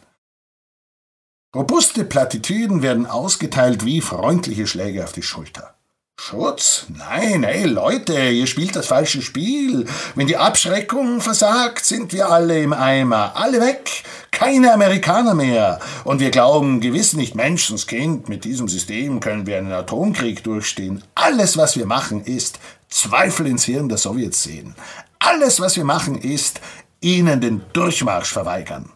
[1.55, 5.77] Robuste Plattitüden werden ausgeteilt wie freundliche Schläge auf die Schulter.
[6.19, 6.87] Schutz?
[6.89, 9.87] Nein, ey Leute, ihr spielt das falsche Spiel.
[10.15, 13.37] Wenn die Abschreckung versagt, sind wir alle im Eimer.
[13.37, 14.03] Alle weg.
[14.33, 15.79] Keine Amerikaner mehr.
[16.05, 21.03] Und wir glauben gewiss nicht, Menschenskind, mit diesem System können wir einen Atomkrieg durchstehen.
[21.15, 24.75] Alles, was wir machen, ist Zweifel ins Hirn der Sowjets sehen.
[25.19, 26.61] Alles, was wir machen, ist
[27.01, 28.91] ihnen den Durchmarsch verweigern.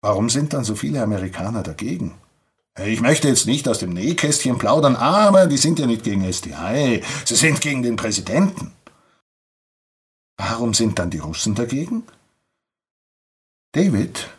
[0.00, 2.14] Warum sind dann so viele Amerikaner dagegen?
[2.78, 7.02] Ich möchte jetzt nicht aus dem Nähkästchen plaudern, aber die sind ja nicht gegen SDI,
[7.24, 8.72] sie sind gegen den Präsidenten.
[10.36, 12.04] Warum sind dann die Russen dagegen?
[13.72, 14.30] David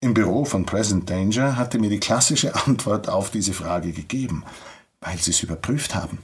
[0.00, 4.44] im Büro von Present Danger hatte mir die klassische Antwort auf diese Frage gegeben,
[5.00, 6.18] weil sie es überprüft haben.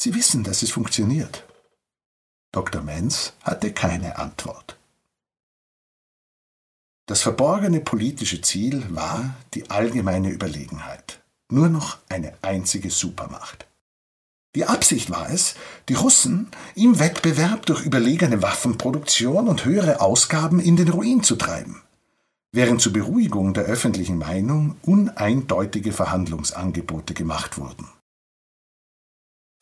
[0.00, 1.44] Sie wissen, dass es funktioniert.
[2.52, 2.82] Dr.
[2.82, 4.78] Menz hatte keine Antwort.
[7.06, 11.22] Das verborgene politische Ziel war die allgemeine Überlegenheit.
[11.50, 13.66] Nur noch eine einzige Supermacht.
[14.54, 15.54] Die Absicht war es,
[15.88, 21.80] die Russen im Wettbewerb durch überlegene Waffenproduktion und höhere Ausgaben in den Ruin zu treiben,
[22.52, 27.88] während zur Beruhigung der öffentlichen Meinung uneindeutige Verhandlungsangebote gemacht wurden.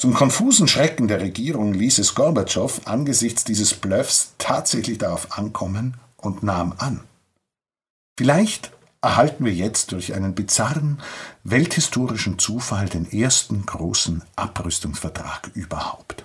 [0.00, 6.42] Zum konfusen Schrecken der Regierung ließ es Gorbatschow angesichts dieses Bluffs tatsächlich darauf ankommen und
[6.42, 7.04] nahm an.
[8.18, 11.02] Vielleicht erhalten wir jetzt durch einen bizarren,
[11.44, 16.24] welthistorischen Zufall den ersten großen Abrüstungsvertrag überhaupt.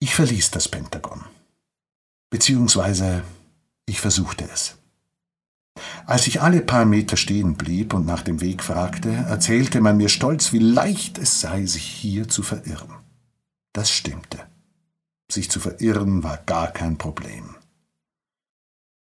[0.00, 1.26] Ich verließ das Pentagon.
[2.30, 3.22] Beziehungsweise
[3.84, 4.78] ich versuchte es.
[6.06, 10.08] Als ich alle paar Meter stehen blieb und nach dem Weg fragte, erzählte man mir
[10.08, 12.94] stolz, wie leicht es sei, sich hier zu verirren.
[13.72, 14.40] Das stimmte.
[15.30, 17.56] Sich zu verirren war gar kein Problem.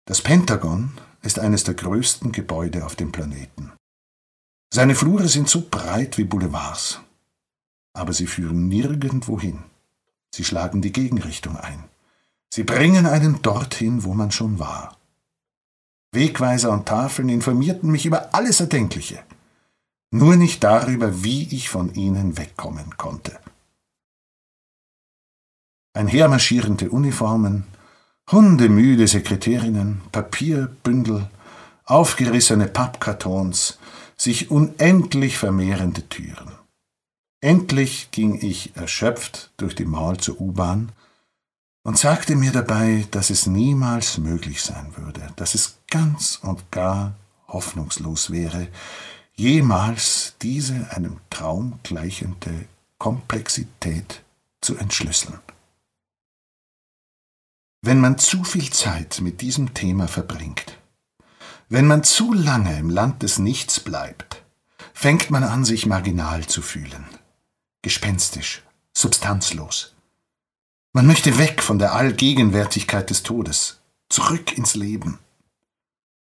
[0.05, 0.93] Das Pentagon
[1.23, 3.73] ist eines der größten Gebäude auf dem Planeten.
[4.73, 7.01] Seine Flure sind so breit wie Boulevards,
[7.95, 9.63] aber sie führen nirgendwo hin.
[10.35, 11.85] Sie schlagen die Gegenrichtung ein.
[12.53, 14.98] Sie bringen einen dorthin, wo man schon war.
[16.13, 19.23] Wegweiser und Tafeln informierten mich über alles Erdenkliche,
[20.11, 23.39] nur nicht darüber, wie ich von ihnen wegkommen konnte.
[25.95, 27.65] Einhermarschierende Uniformen,
[28.31, 31.29] hundemüde Sekretärinnen, Papierbündel,
[31.85, 33.79] aufgerissene Pappkartons,
[34.17, 36.53] sich unendlich vermehrende Türen.
[37.41, 40.93] Endlich ging ich erschöpft durch die Mall zur U-Bahn
[41.83, 47.15] und sagte mir dabei, dass es niemals möglich sein würde, dass es ganz und gar
[47.47, 48.69] hoffnungslos wäre,
[49.35, 52.67] jemals diese einem Traum gleichende
[52.99, 54.23] Komplexität
[54.61, 55.39] zu entschlüsseln.
[57.81, 60.77] Wenn man zu viel Zeit mit diesem Thema verbringt,
[61.69, 64.43] wenn man zu lange im Land des Nichts bleibt,
[64.93, 67.07] fängt man an, sich marginal zu fühlen,
[67.83, 69.95] gespenstisch, substanzlos.
[70.99, 73.79] Man möchte weg von der Allgegenwärtigkeit des Todes,
[74.09, 75.21] zurück ins Leben.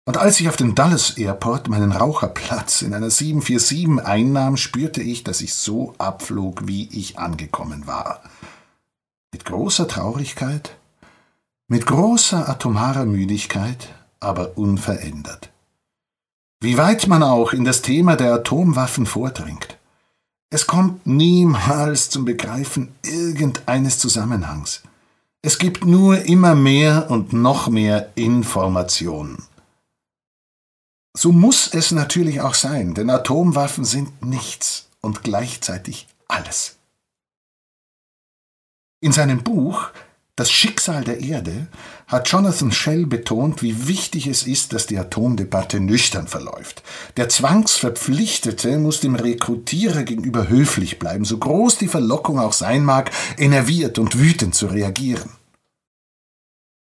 [0.06, 5.24] Und als ich auf dem Dulles Airport meinen Raucherplatz in einer 747 einnahm, spürte ich,
[5.24, 8.22] dass ich so abflog, wie ich angekommen war.
[9.34, 10.78] Mit großer Traurigkeit,
[11.68, 13.90] mit großer atomarer Müdigkeit,
[14.20, 15.50] aber unverändert.
[16.60, 19.80] Wie weit man auch in das Thema der Atomwaffen vordringt,
[20.54, 24.84] es kommt niemals zum Begreifen irgendeines Zusammenhangs.
[25.42, 29.44] Es gibt nur immer mehr und noch mehr Informationen.
[31.18, 36.78] So muss es natürlich auch sein, denn Atomwaffen sind nichts und gleichzeitig alles.
[39.02, 39.90] In seinem Buch
[40.36, 41.68] Das Schicksal der Erde
[42.12, 46.84] hat Jonathan Shell betont, wie wichtig es ist, dass die Atomdebatte nüchtern verläuft.
[47.16, 53.12] Der Zwangsverpflichtete muss dem Rekrutierer gegenüber höflich bleiben, so groß die Verlockung auch sein mag,
[53.38, 55.30] enerviert und wütend zu reagieren.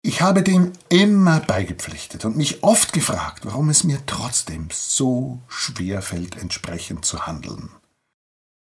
[0.04, 6.02] Ich habe dem immer beigepflichtet und mich oft gefragt, warum es mir trotzdem so schwer
[6.02, 7.70] fällt, entsprechend zu handeln.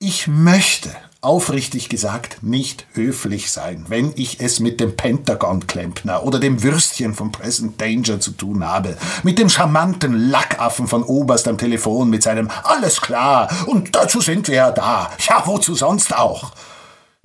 [0.01, 0.91] Ich möchte,
[1.23, 7.31] aufrichtig gesagt, nicht höflich sein, wenn ich es mit dem Pentagon-Klempner oder dem Würstchen von
[7.31, 12.51] Present Danger zu tun habe, mit dem charmanten Lackaffen von Oberst am Telefon mit seinem
[12.65, 16.53] Alles klar, und dazu sind wir ja da, ja, wozu sonst auch?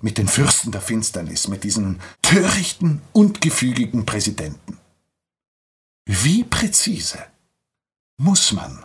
[0.01, 4.77] mit den Fürsten der Finsternis, mit diesen törichten und gefügigen Präsidenten.
[6.05, 7.17] Wie präzise
[8.17, 8.83] muss man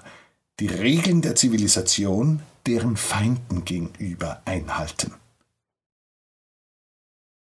[0.60, 5.14] die Regeln der Zivilisation deren Feinden gegenüber einhalten?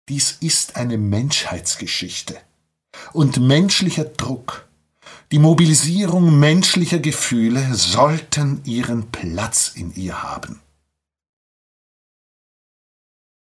[0.08, 2.40] Dies ist eine Menschheitsgeschichte
[3.12, 4.68] und menschlicher Druck,
[5.30, 10.60] die Mobilisierung menschlicher Gefühle sollten ihren Platz in ihr haben.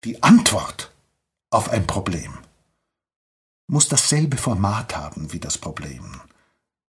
[0.03, 0.91] Die Antwort
[1.49, 2.37] auf ein Problem
[3.67, 6.21] muss dasselbe Format haben wie das Problem.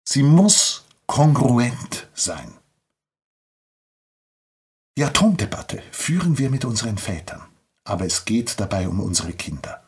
[0.04, 2.52] Sie muss kongruent sein.
[4.98, 7.42] Die Atomdebatte führen wir mit unseren Vätern,
[7.84, 9.82] aber es geht dabei um unsere Kinder.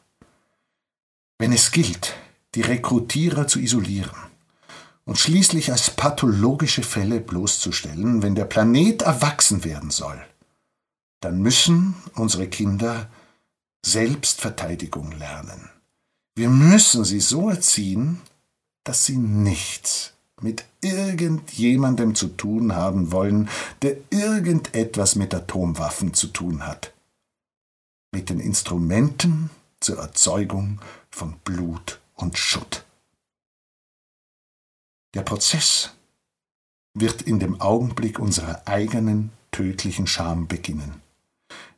[1.38, 2.14] Wenn es gilt,
[2.54, 4.16] die Rekrutierer zu isolieren
[5.04, 10.24] und schließlich als pathologische Fälle bloßzustellen, wenn der Planet erwachsen werden soll,
[11.20, 13.10] dann müssen unsere Kinder
[13.84, 15.68] Selbstverteidigung lernen.
[16.34, 18.22] Wir müssen sie so erziehen,
[18.84, 20.13] dass sie nichts
[20.44, 23.48] mit irgendjemandem zu tun haben wollen,
[23.82, 26.92] der irgendetwas mit Atomwaffen zu tun hat.
[28.12, 30.80] Mit den Instrumenten zur Erzeugung
[31.10, 32.84] von Blut und Schutt.
[35.14, 35.94] Der Prozess
[36.94, 41.02] wird in dem Augenblick unserer eigenen tödlichen Scham beginnen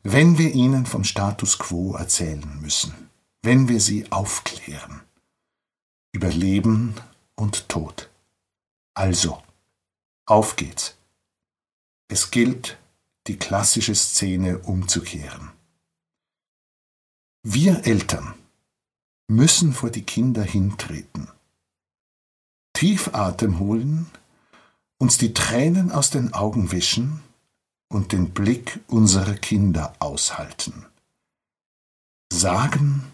[0.09, 2.95] wenn wir ihnen vom Status quo erzählen müssen,
[3.43, 5.01] wenn wir sie aufklären
[6.13, 6.95] über Leben
[7.35, 8.09] und Tod.
[8.97, 9.43] Also,
[10.25, 10.97] auf geht's.
[12.09, 12.79] Es gilt,
[13.27, 15.51] die klassische Szene umzukehren.
[17.43, 18.35] Wir Eltern
[19.29, 21.29] müssen vor die Kinder hintreten,
[22.73, 24.11] tief Atem holen,
[24.97, 27.23] uns die Tränen aus den Augen wischen
[27.89, 30.87] und den Blick unserer Kinder aushalten.
[32.33, 33.13] Sagen,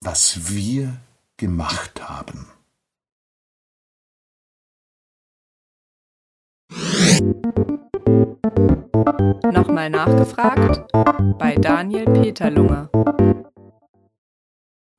[0.00, 1.00] was wir
[1.36, 2.48] gemacht haben.
[9.52, 10.92] Nochmal nachgefragt
[11.38, 12.88] bei Daniel Peterlunge.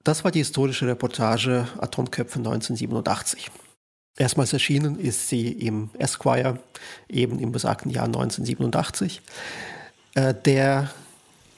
[0.04, 3.50] Das war die historische Reportage Atomköpfe 1987.
[4.18, 6.60] Erstmals erschienen ist sie im Esquire,
[7.10, 9.22] eben im besagten Jahr 1987.
[10.16, 10.92] Äh, der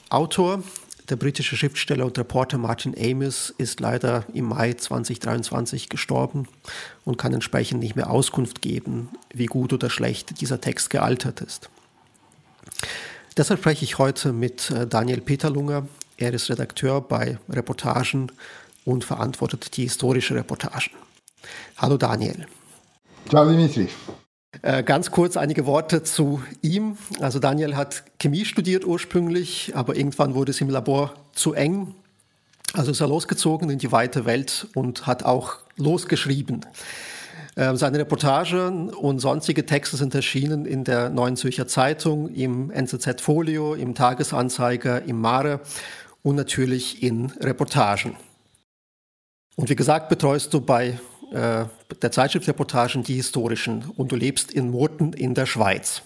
[0.08, 0.62] Autor,
[1.08, 6.48] der britische Schriftsteller und Reporter Martin Amis, ist leider im Mai 2023 gestorben
[7.04, 11.70] und kann entsprechend nicht mehr Auskunft geben, wie gut oder schlecht dieser Text gealtert ist.
[13.36, 15.86] Deshalb spreche ich heute mit äh, Daniel Peterlunger.
[16.16, 18.32] Er ist Redakteur bei Reportagen
[18.84, 20.90] und verantwortet die historische Reportagen.
[21.76, 22.46] Hallo Daniel.
[23.28, 23.88] Ciao Dimitri.
[24.62, 26.96] Äh, ganz kurz einige Worte zu ihm.
[27.20, 31.94] Also Daniel hat Chemie studiert ursprünglich, aber irgendwann wurde es im Labor zu eng.
[32.72, 36.64] Also ist er losgezogen in die weite Welt und hat auch losgeschrieben.
[37.56, 43.20] Ähm, seine Reportagen und sonstige Texte sind erschienen in der Neuen Zürcher Zeitung, im NZZ
[43.20, 45.60] Folio, im Tagesanzeiger, im Mare
[46.22, 48.16] und natürlich in Reportagen.
[49.54, 50.98] Und wie gesagt, betreust du bei
[51.36, 51.66] äh,
[52.00, 56.02] der Zeitschrift Reportagen die historischen und du lebst in Murten in der Schweiz.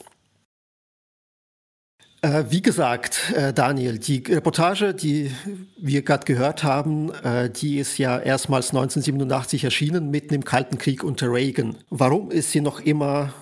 [2.23, 5.31] Äh, wie gesagt, äh, Daniel, die Reportage, die
[5.79, 11.05] wir gerade gehört haben, äh, die ist ja erstmals 1987 erschienen, mitten im Kalten Krieg
[11.05, 11.77] unter Reagan.
[11.89, 13.33] Warum ist sie noch immer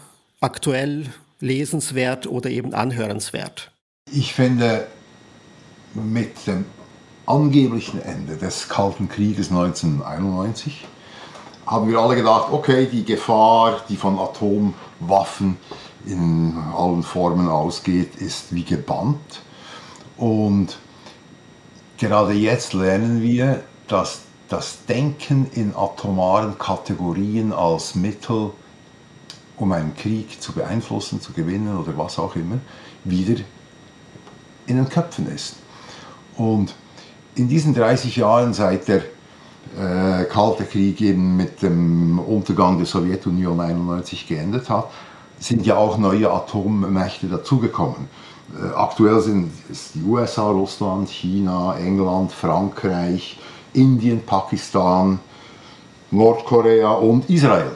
[0.40, 1.06] aktuell,
[1.40, 3.72] lesenswert oder eben anhörenswert?
[4.12, 4.86] Ich finde,
[5.94, 6.64] mit dem
[7.26, 10.86] angeblichen Ende des Kalten Krieges 1991
[11.68, 15.58] haben wir alle gedacht, okay, die Gefahr, die von Atomwaffen
[16.06, 19.42] in allen Formen ausgeht, ist wie gebannt.
[20.16, 20.78] Und
[21.98, 28.50] gerade jetzt lernen wir, dass das Denken in atomaren Kategorien als Mittel,
[29.58, 32.58] um einen Krieg zu beeinflussen, zu gewinnen oder was auch immer,
[33.04, 33.42] wieder
[34.66, 35.56] in den Köpfen ist.
[36.38, 36.74] Und
[37.34, 39.02] in diesen 30 Jahren seit der
[39.76, 44.90] äh, Kalte Krieg eben mit dem Untergang der Sowjetunion 1991 geendet hat,
[45.38, 48.08] sind ja auch neue Atommächte dazugekommen.
[48.54, 53.38] Äh, aktuell sind es die USA, Russland, China, England, Frankreich,
[53.72, 55.20] Indien, Pakistan,
[56.10, 57.72] Nordkorea und Israel.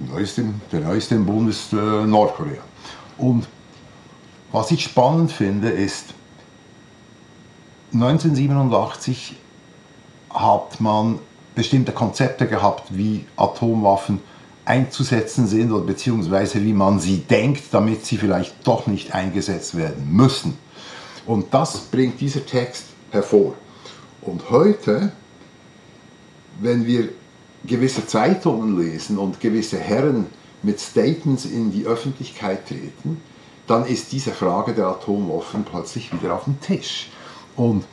[0.00, 1.76] der neueste im Bund ist äh,
[2.06, 2.62] Nordkorea.
[3.18, 3.48] Und
[4.52, 6.14] was ich spannend finde, ist,
[7.92, 9.36] 1987
[10.30, 11.18] hat man
[11.54, 14.20] bestimmte Konzepte gehabt, wie Atomwaffen
[14.64, 20.12] einzusetzen sind oder beziehungsweise wie man sie denkt, damit sie vielleicht doch nicht eingesetzt werden
[20.12, 20.58] müssen.
[21.26, 23.54] Und das bringt dieser Text hervor.
[24.22, 25.12] Und heute,
[26.60, 27.08] wenn wir
[27.64, 30.26] gewisse Zeitungen lesen und gewisse Herren
[30.62, 33.20] mit Statements in die Öffentlichkeit treten,
[33.66, 37.08] dann ist diese Frage der Atomwaffen plötzlich wieder auf dem Tisch.
[37.56, 37.84] Und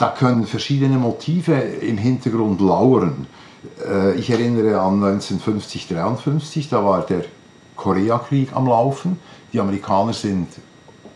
[0.00, 3.26] da können verschiedene Motive im Hintergrund lauern.
[3.86, 7.24] Äh, ich erinnere an 1950, 53, da war der
[7.76, 9.18] Koreakrieg am Laufen.
[9.52, 10.48] Die Amerikaner sind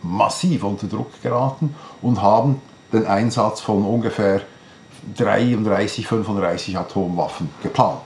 [0.03, 1.73] massiv unter Druck geraten
[2.03, 2.61] und haben
[2.93, 4.41] den Einsatz von ungefähr
[5.17, 8.01] 33, 35 Atomwaffen geplant.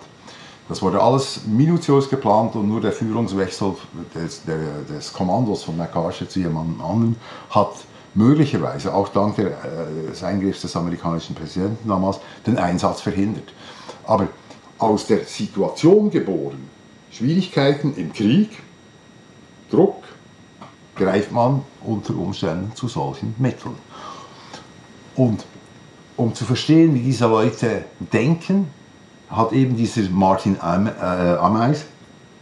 [0.70, 3.76] Das wurde alles minutiös geplant und nur der Führungswechsel
[4.16, 7.16] des, des Kommandos von MacArthur zu jemandem anderen
[7.50, 7.74] hat
[8.20, 9.50] möglicherweise auch dank äh,
[10.10, 13.54] des Eingriffs des amerikanischen Präsidenten damals den Einsatz verhindert.
[14.06, 14.28] Aber
[14.78, 16.70] aus der Situation geboren,
[17.12, 18.50] Schwierigkeiten im Krieg,
[19.72, 20.04] Druck,
[20.96, 23.76] greift man unter Umständen zu solchen Mitteln.
[25.16, 25.46] Und
[26.18, 28.68] um zu verstehen, wie diese Leute denken,
[29.30, 31.86] hat eben dieser Martin äh, Ameis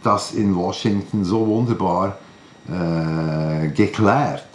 [0.02, 2.18] das in Washington so wunderbar
[2.68, 4.47] äh, geklärt.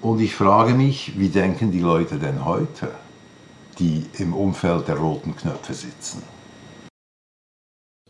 [0.00, 2.90] Und ich frage mich, wie denken die Leute denn heute,
[3.78, 6.22] die im Umfeld der roten Knöpfe sitzen?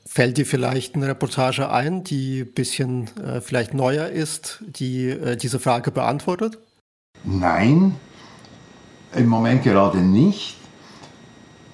[0.06, 5.36] Fällt dir vielleicht eine Reportage ein, die ein bisschen äh, vielleicht neuer ist, die äh,
[5.36, 6.58] diese Frage beantwortet?
[7.24, 7.94] Nein,
[9.14, 10.56] im Moment gerade nicht.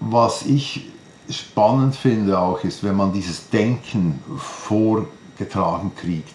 [0.01, 0.91] Was ich
[1.31, 6.35] spannend finde auch ist, wenn man dieses Denken vorgetragen kriegt,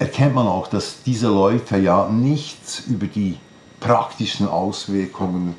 [0.00, 3.36] erkennt man auch, dass diese Leute ja nichts über die
[3.78, 5.54] praktischen Auswirkungen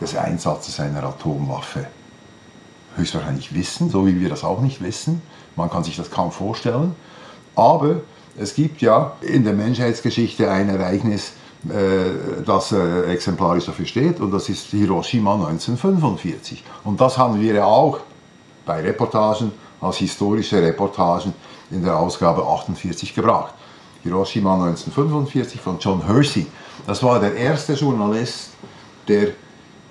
[0.00, 1.86] des Einsatzes einer Atomwaffe
[2.96, 5.22] höchstwahrscheinlich wissen, so wie wir das auch nicht wissen.
[5.56, 6.94] Man kann sich das kaum vorstellen.
[7.56, 8.02] Aber
[8.38, 11.32] es gibt ja in der Menschheitsgeschichte ein Ereignis,
[11.68, 16.62] äh, das äh, exemplarisch dafür steht, und das ist Hiroshima 1945.
[16.84, 18.00] Und das haben wir ja auch
[18.66, 21.32] bei Reportagen als historische Reportagen
[21.70, 23.54] in der Ausgabe 48 gebracht.
[24.08, 26.46] Hiroshima 1945 von John Hersey.
[26.86, 28.50] Das war der erste Journalist,
[29.06, 29.28] der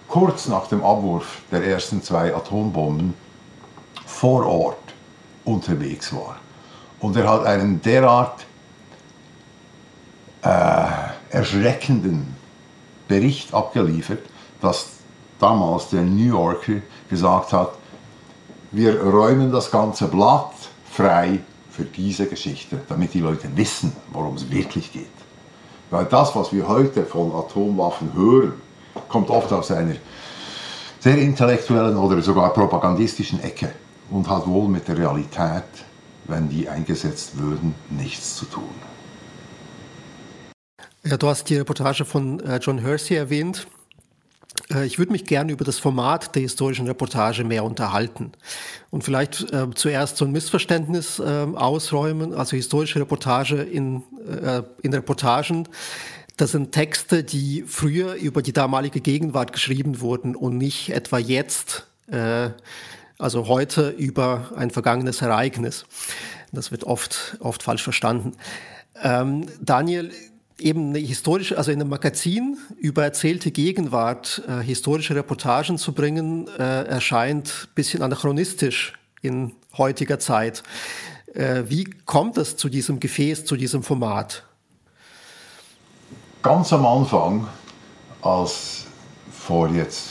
[0.08, 3.14] kurz nach dem Abwurf der ersten zwei Atombomben
[4.06, 4.94] vor Ort
[5.46, 6.38] unterwegs war.
[7.00, 8.46] Und er hat einen derart
[10.42, 10.88] äh,
[11.30, 12.36] erschreckenden
[13.08, 14.24] Bericht abgeliefert,
[14.62, 14.88] dass
[15.40, 17.74] damals der New Yorker gesagt hat,
[18.72, 20.54] wir räumen das ganze Blatt
[20.92, 21.40] frei
[21.78, 25.06] für diese Geschichte, damit die Leute wissen, worum es wirklich geht.
[25.92, 28.54] Weil das, was wir heute von Atomwaffen hören,
[29.08, 29.96] kommt oft aus einer
[31.06, 33.70] der intellektuellen oder sogar propagandistischen Ecke
[34.10, 35.70] und hat wohl mit der Realität,
[36.26, 38.74] wenn die eingesetzt würden, nichts zu tun.
[41.04, 43.68] Ja, du hast die Reportage von äh, John Hersey erwähnt.
[44.74, 48.32] Äh, ich würde mich gerne über das Format der historischen Reportage mehr unterhalten
[48.90, 52.34] und vielleicht äh, zuerst so ein Missverständnis äh, ausräumen.
[52.34, 55.68] Also historische Reportage in, äh, in Reportagen,
[56.38, 61.88] das sind Texte, die früher über die damalige Gegenwart geschrieben wurden und nicht etwa jetzt,
[62.12, 62.52] äh,
[63.18, 65.86] also heute über ein vergangenes Ereignis.
[66.52, 68.34] Das wird oft, oft falsch verstanden.
[69.02, 70.12] Ähm, Daniel,
[70.60, 76.48] eben eine historische, also in einem Magazin über erzählte Gegenwart äh, historische Reportagen zu bringen,
[76.58, 80.64] äh, erscheint ein bisschen anachronistisch in heutiger Zeit.
[81.34, 84.44] Äh, wie kommt es zu diesem Gefäß, zu diesem Format?
[86.42, 87.48] Ganz am Anfang,
[88.22, 88.86] als
[89.32, 90.10] vor jetzt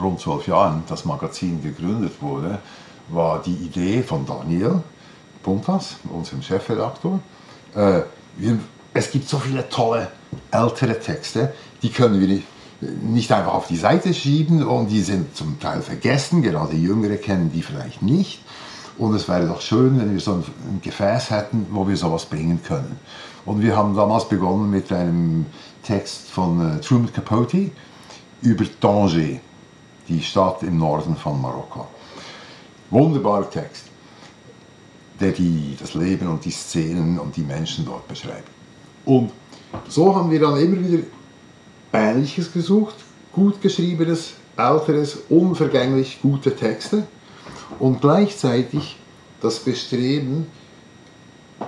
[0.00, 2.58] rund zwölf Jahren das Magazin gegründet wurde,
[3.08, 4.82] war die Idee von Daniel
[5.42, 7.20] Puntas, unserem Chefredaktor,
[7.74, 8.02] äh,
[8.36, 8.58] wir
[8.94, 10.08] es gibt so viele tolle
[10.50, 12.42] ältere Texte, die können wir
[12.80, 17.50] nicht einfach auf die Seite schieben und die sind zum Teil vergessen, gerade Jüngere kennen
[17.52, 18.40] die vielleicht nicht.
[18.98, 22.60] Und es wäre doch schön, wenn wir so ein Gefäß hätten, wo wir sowas bringen
[22.62, 22.98] können.
[23.46, 25.46] Und wir haben damals begonnen mit einem
[25.82, 27.70] Text von äh, Truman Capote
[28.42, 29.38] über Tanger,
[30.08, 31.86] die Stadt im Norden von Marokko.
[32.90, 33.86] Wunderbarer Text,
[35.18, 38.48] der die, das Leben und die Szenen und die Menschen dort beschreibt.
[39.04, 39.32] Und
[39.88, 41.02] so haben wir dann immer wieder
[41.92, 42.94] Ähnliches gesucht,
[43.32, 47.04] gut geschriebenes, älteres, unvergänglich gute Texte
[47.78, 48.96] und gleichzeitig
[49.40, 50.46] das Bestreben,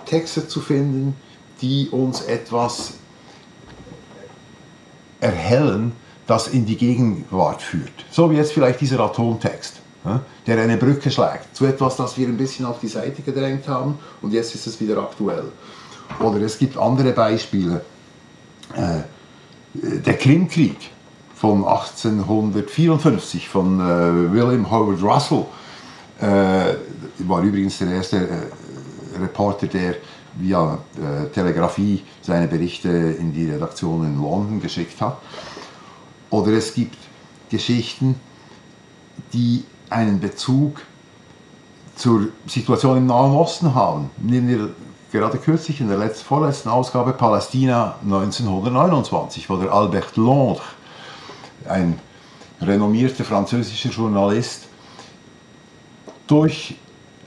[0.06, 1.14] Texte zu finden,
[1.60, 2.94] die uns etwas
[5.20, 5.92] erhellen,
[6.26, 8.04] das in die Gegenwart führt.
[8.10, 9.80] So wie jetzt vielleicht dieser Atomtext,
[10.46, 13.98] der eine Brücke schlägt zu etwas, das wir ein bisschen auf die Seite gedrängt haben
[14.20, 15.44] und jetzt ist es wieder aktuell.
[16.20, 17.82] Oder es gibt andere Beispiele.
[18.74, 19.02] Äh,
[19.74, 20.76] der Krimkrieg
[21.34, 25.46] von 1854 von äh, William Howard Russell
[26.20, 26.74] äh,
[27.26, 28.28] war übrigens der erste
[29.20, 29.96] Reporter, der
[30.36, 30.78] via
[31.32, 35.18] Telegrafie seine Berichte in die Redaktion in London geschickt hat.
[36.30, 36.96] Oder es gibt
[37.50, 38.16] Geschichten,
[39.32, 40.80] die einen Bezug
[41.94, 44.10] zur Situation im Nahen Osten haben.
[44.18, 44.70] Nehmen wir
[45.14, 50.64] gerade kürzlich in der letzten, vorletzten Ausgabe Palästina 1929, wo der Albert Londres,
[51.68, 52.00] ein
[52.60, 54.66] renommierter französischer Journalist,
[56.26, 56.74] durch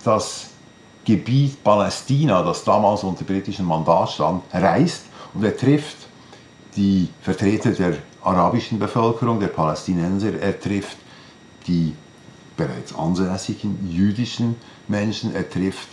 [0.04, 0.48] das
[1.06, 5.96] Gebiet Palästina, das damals unter britischem Mandat stand, reist und er trifft
[6.76, 10.98] die Vertreter der arabischen Bevölkerung, der Palästinenser, er trifft
[11.68, 11.96] die
[12.58, 14.58] bereits ansässigen jüdischen
[14.90, 15.88] Menschen, er trifft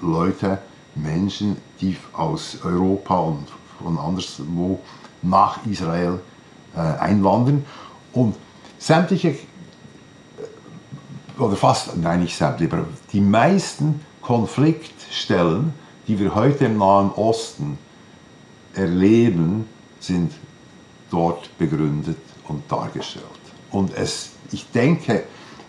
[0.00, 0.60] Leute,
[0.96, 3.46] Menschen, die aus Europa und
[3.82, 4.80] von anderswo
[5.22, 6.20] nach Israel
[6.74, 7.64] äh, einwandern.
[8.12, 8.36] Und
[8.78, 9.36] sämtliche, äh,
[11.38, 15.74] oder fast, nein nicht sämtliche, aber die meisten Konfliktstellen,
[16.08, 17.78] die wir heute im Nahen Osten
[18.74, 19.68] erleben,
[20.00, 20.32] sind
[21.10, 22.18] dort begründet
[22.48, 23.24] und dargestellt.
[23.70, 25.24] Und es, ich denke,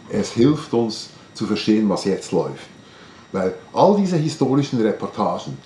[0.09, 2.67] es hilft uns zu verstehen, was jetzt läuft.
[3.32, 5.57] Weil all diese historischen Reportagen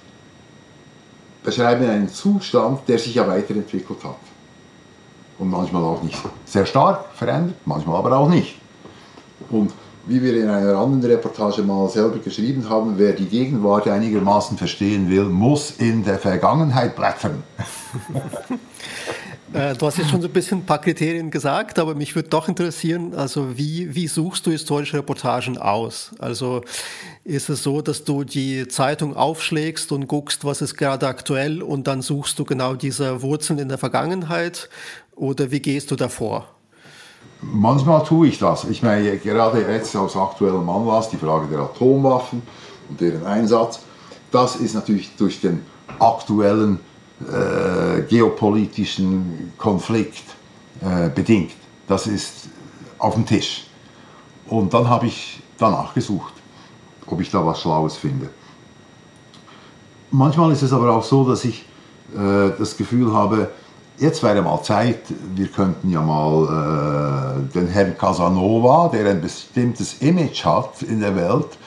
[1.43, 4.15] beschreiben einen Zustand, der sich ja weiterentwickelt hat.
[5.39, 8.55] Und manchmal auch nicht sehr stark verändert, manchmal aber auch nicht.
[9.49, 9.71] Und
[10.05, 15.09] wie wir in einer anderen Reportage mal selber geschrieben haben, wer die Gegenwart einigermaßen verstehen
[15.09, 17.43] will, muss in der Vergangenheit blättern.
[19.53, 22.29] Äh, du hast jetzt schon so ein bisschen ein paar Kriterien gesagt, aber mich würde
[22.29, 26.11] doch interessieren, also wie, wie suchst du historische Reportagen aus?
[26.19, 26.61] Also
[27.25, 31.87] ist es so, dass du die Zeitung aufschlägst und guckst, was ist gerade aktuell und
[31.87, 34.69] dann suchst du genau diese Wurzeln in der Vergangenheit
[35.15, 36.47] oder wie gehst du davor?
[37.41, 38.63] Manchmal tue ich das.
[38.65, 42.41] Ich meine, gerade jetzt aus aktuellem Anlass die Frage der Atomwaffen
[42.87, 43.81] und deren Einsatz.
[44.31, 45.61] Das ist natürlich durch den
[45.99, 46.79] aktuellen
[47.29, 50.23] äh, geopolitischen Konflikt
[50.81, 51.51] äh, bedingt.
[51.87, 52.49] Das ist
[52.97, 53.67] auf dem Tisch.
[54.47, 56.33] Und dann habe ich danach gesucht,
[57.07, 58.29] ob ich da was Schlaues finde.
[60.11, 61.65] Manchmal ist es aber auch so, dass ich
[62.13, 63.49] äh, das Gefühl habe,
[63.97, 64.99] jetzt wäre mal Zeit,
[65.35, 71.15] wir könnten ja mal äh, den Herrn Casanova, der ein bestimmtes Image hat in der
[71.15, 71.57] Welt,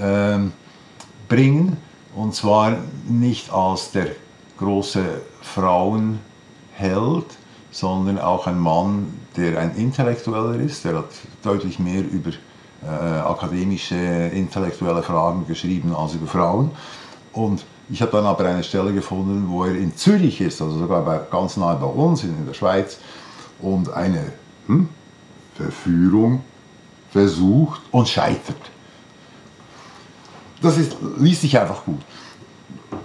[0.00, 0.38] äh,
[1.28, 1.76] bringen.
[2.16, 2.78] Und zwar
[3.08, 4.08] nicht als der
[4.58, 5.02] große
[5.42, 6.18] Frauenheld,
[7.70, 10.84] sondern auch ein Mann, der ein Intellektueller ist.
[10.84, 11.10] Der hat
[11.42, 12.30] deutlich mehr über
[12.82, 16.70] äh, akademische, intellektuelle Fragen geschrieben als über Frauen.
[17.32, 21.02] Und ich habe dann aber eine Stelle gefunden, wo er in Zürich ist, also sogar
[21.02, 22.98] bei, ganz nahe bei uns in der Schweiz,
[23.60, 24.32] und eine
[24.66, 24.88] hm,
[25.54, 26.42] Verführung
[27.10, 28.56] versucht und scheitert.
[30.60, 32.00] Das ist, liest sich einfach gut.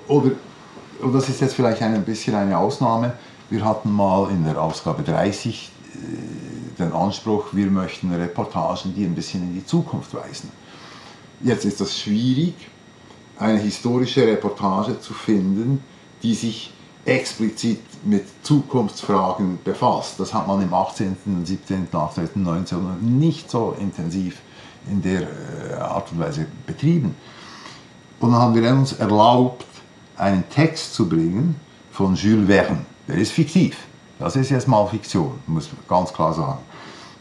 [0.07, 0.31] Oder,
[1.03, 3.13] und das ist jetzt vielleicht ein bisschen eine Ausnahme.
[3.49, 9.13] Wir hatten mal in der Ausgabe 30 äh, den Anspruch, wir möchten Reportagen, die ein
[9.13, 10.49] bisschen in die Zukunft weisen.
[11.41, 12.55] Jetzt ist das schwierig,
[13.37, 15.83] eine historische Reportage zu finden,
[16.23, 16.73] die sich
[17.05, 20.19] explizit mit Zukunftsfragen befasst.
[20.19, 23.19] Das hat man im 18., 17., 18., 19.
[23.19, 24.41] nicht so intensiv
[24.89, 27.15] in der äh, Art und Weise betrieben.
[28.19, 29.65] Und dann haben wir uns erlaubt,
[30.17, 31.59] einen Text zu bringen
[31.91, 32.85] von Jules Verne.
[33.07, 33.77] Der ist fiktiv.
[34.19, 36.59] Das ist jetzt mal Fiktion, muss man ganz klar sagen.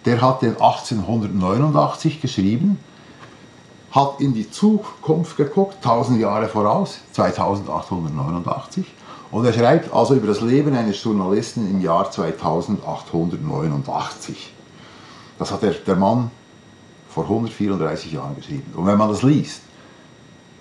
[0.05, 2.79] Der hat den 1889 geschrieben
[3.93, 8.87] hat in die Zukunft geguckt, 1000 Jahre voraus, 2889.
[9.31, 14.53] Und er schreibt also über das Leben eines Journalisten im Jahr 2889.
[15.39, 16.31] Das hat der, der Mann
[17.09, 18.73] vor 134 Jahren geschrieben.
[18.75, 19.61] Und wenn man das liest,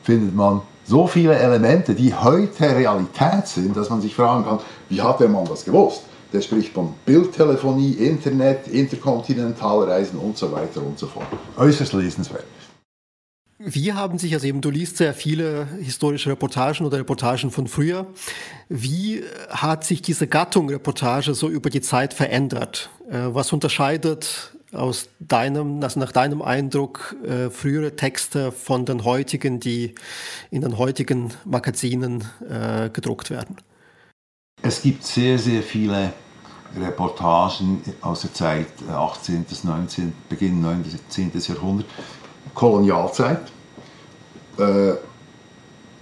[0.04, 0.62] findet man
[0.92, 5.30] so viele Elemente, die heute Realität sind, dass man sich fragen kann, wie hat der
[5.30, 6.04] Mann das gewusst?
[6.34, 11.28] Der spricht von Bildtelefonie, Internet, Interkontinentalreisen und so weiter und so fort.
[11.56, 12.44] Äußerst lesenswert.
[13.58, 18.08] Wie haben sich, also eben du liest sehr viele historische Reportagen oder Reportagen von früher.
[18.68, 22.90] Wie hat sich diese Gattung Reportage so über die Zeit verändert?
[23.10, 29.60] Äh, was unterscheidet aus deinem, also nach deinem Eindruck äh, frühere Texte von den heutigen,
[29.60, 29.96] die
[30.50, 33.58] in den heutigen Magazinen äh, gedruckt werden?
[34.62, 36.14] Es gibt sehr, sehr viele
[36.80, 41.32] Reportagen aus der Zeit 18., 19., Beginn 19.
[41.48, 41.88] Jahrhundert,
[42.54, 43.42] Kolonialzeit.
[44.58, 44.94] Äh,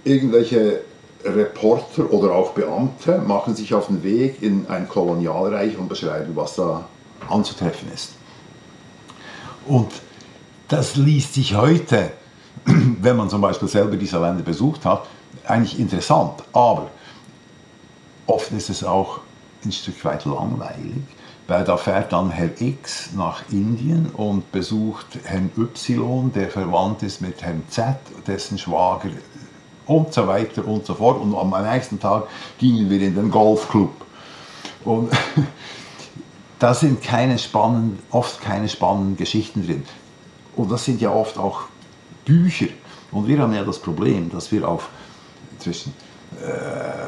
[0.04, 0.82] irgendwelche
[1.24, 6.56] Reporter oder auch Beamte machen sich auf den Weg in ein Kolonialreich und beschreiben, was
[6.56, 6.88] da
[7.28, 8.14] anzutreffen ist.
[9.66, 9.90] Und
[10.68, 12.12] das liest sich heute,
[12.64, 15.06] wenn man zum Beispiel selber diese Länder besucht hat,
[15.46, 16.42] eigentlich interessant.
[16.52, 16.90] Aber
[18.26, 19.20] oft ist es auch
[19.64, 21.02] ein Stück weit langweilig,
[21.46, 27.20] weil da fährt dann Herr X nach Indien und besucht Herrn Y, der verwandt ist
[27.20, 27.96] mit Herrn Z,
[28.26, 29.10] dessen Schwager
[29.86, 31.20] und so weiter und so fort.
[31.20, 33.90] Und am nächsten Tag gingen wir in den Golfclub.
[34.84, 35.10] Und
[36.60, 39.82] da sind keine spannenden, oft keine spannenden Geschichten drin.
[40.54, 41.62] Und das sind ja oft auch
[42.24, 42.68] Bücher.
[43.10, 44.88] Und wir haben ja das Problem, dass wir auf
[45.58, 45.92] zwischen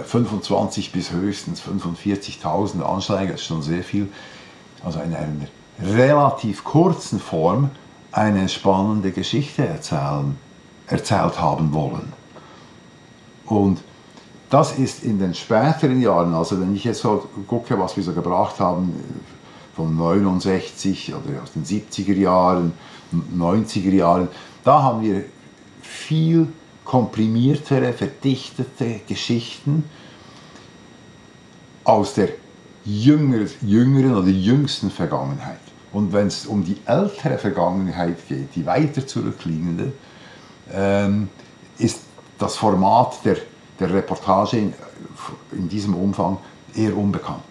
[0.04, 4.08] 25 äh, bis höchstens 45.000 Ansteiger, das ist schon sehr viel,
[4.82, 5.46] also in einer
[5.80, 7.70] relativ kurzen Form
[8.10, 10.36] eine spannende Geschichte erzählen,
[10.86, 12.12] erzählt haben wollen.
[13.46, 13.82] Und
[14.50, 18.12] das ist in den späteren Jahren, also wenn ich jetzt so gucke, was wir so
[18.12, 18.94] gebracht haben,
[19.74, 22.72] von 69 oder aus den 70er Jahren,
[23.36, 24.28] 90er Jahren,
[24.64, 25.24] da haben wir
[25.82, 26.48] viel
[26.84, 29.84] komprimiertere, verdichtete Geschichten
[31.84, 32.28] aus der
[32.84, 35.60] jünger, jüngeren oder jüngsten Vergangenheit.
[35.92, 39.92] Und wenn es um die ältere Vergangenheit geht, die weiter zurückliegende,
[40.72, 41.28] ähm,
[41.78, 42.00] ist
[42.38, 43.36] das Format der,
[43.78, 44.74] der Reportage in,
[45.52, 46.38] in diesem Umfang
[46.74, 47.44] eher unbekannt.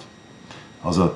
[0.83, 1.11] Also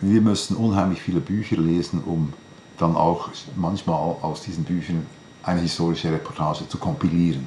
[0.00, 2.32] wir müssen unheimlich viele Bücher lesen, um
[2.78, 5.06] dann auch manchmal aus diesen Büchern
[5.42, 7.46] eine historische Reportage zu kompilieren.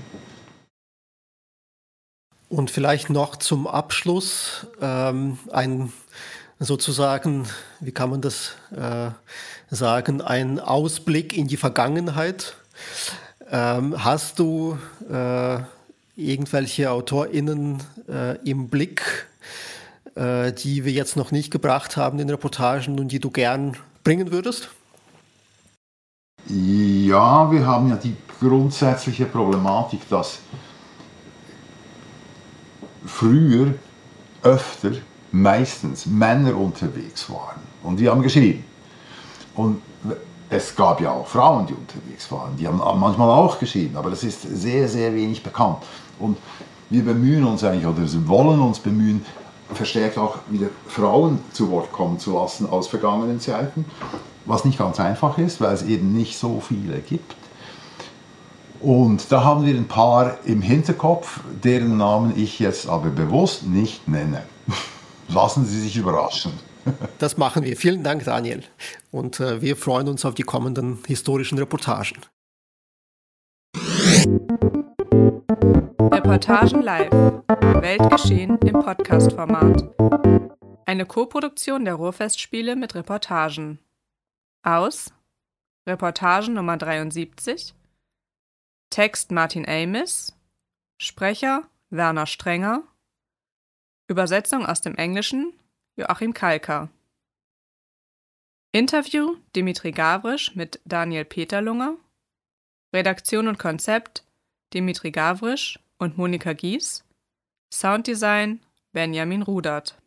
[2.49, 5.93] Und vielleicht noch zum Abschluss ähm, ein
[6.59, 7.47] sozusagen,
[7.79, 9.11] wie kann man das äh,
[9.69, 12.55] sagen, ein Ausblick in die Vergangenheit.
[13.51, 14.77] Ähm, hast du
[15.09, 15.59] äh,
[16.15, 19.28] irgendwelche AutorInnen äh, im Blick,
[20.15, 24.31] äh, die wir jetzt noch nicht gebracht haben in Reportagen und die du gern bringen
[24.31, 24.69] würdest?
[26.47, 30.39] Ja, wir haben ja die grundsätzliche Problematik, dass
[33.05, 33.73] früher
[34.41, 34.91] öfter,
[35.31, 37.59] meistens Männer unterwegs waren.
[37.83, 38.63] Und die haben geschrieben.
[39.55, 39.81] Und
[40.49, 42.55] es gab ja auch Frauen, die unterwegs waren.
[42.57, 45.77] Die haben manchmal auch geschrieben, aber das ist sehr, sehr wenig bekannt.
[46.17, 46.37] Und
[46.89, 49.23] wir bemühen uns eigentlich, oder wir wollen uns bemühen,
[49.73, 53.85] verstärkt auch wieder Frauen zu Wort kommen zu lassen aus vergangenen Zeiten
[54.49, 57.35] was nicht ganz einfach ist, weil es eben nicht so viele gibt.
[58.81, 64.07] Und da haben wir ein paar im Hinterkopf, deren Namen ich jetzt aber bewusst nicht
[64.07, 64.43] nenne.
[65.27, 66.53] Lassen Sie sich überraschen.
[67.19, 67.77] Das machen wir.
[67.77, 68.63] Vielen Dank, Daniel.
[69.11, 72.21] Und äh, wir freuen uns auf die kommenden historischen Reportagen.
[76.11, 77.11] Reportagen live.
[77.11, 79.95] Weltgeschehen im Podcast-Format.
[80.87, 83.77] Eine Koproduktion der Ruhrfestspiele mit Reportagen.
[84.63, 85.13] Aus
[85.87, 87.75] Reportagen Nummer 73.
[88.89, 90.35] Text Martin Amis.
[90.99, 92.81] Sprecher Werner Strenger.
[94.07, 95.53] Übersetzung aus dem Englischen
[95.95, 96.89] Joachim Kalker.
[98.71, 101.97] Interview Dimitri Gavrisch mit Daniel Peterlunger.
[102.95, 104.23] Redaktion und Konzept
[104.73, 107.03] Dimitri Gavrisch und Monika Gies.
[107.71, 108.61] Sounddesign
[108.93, 110.01] Benjamin Rudert.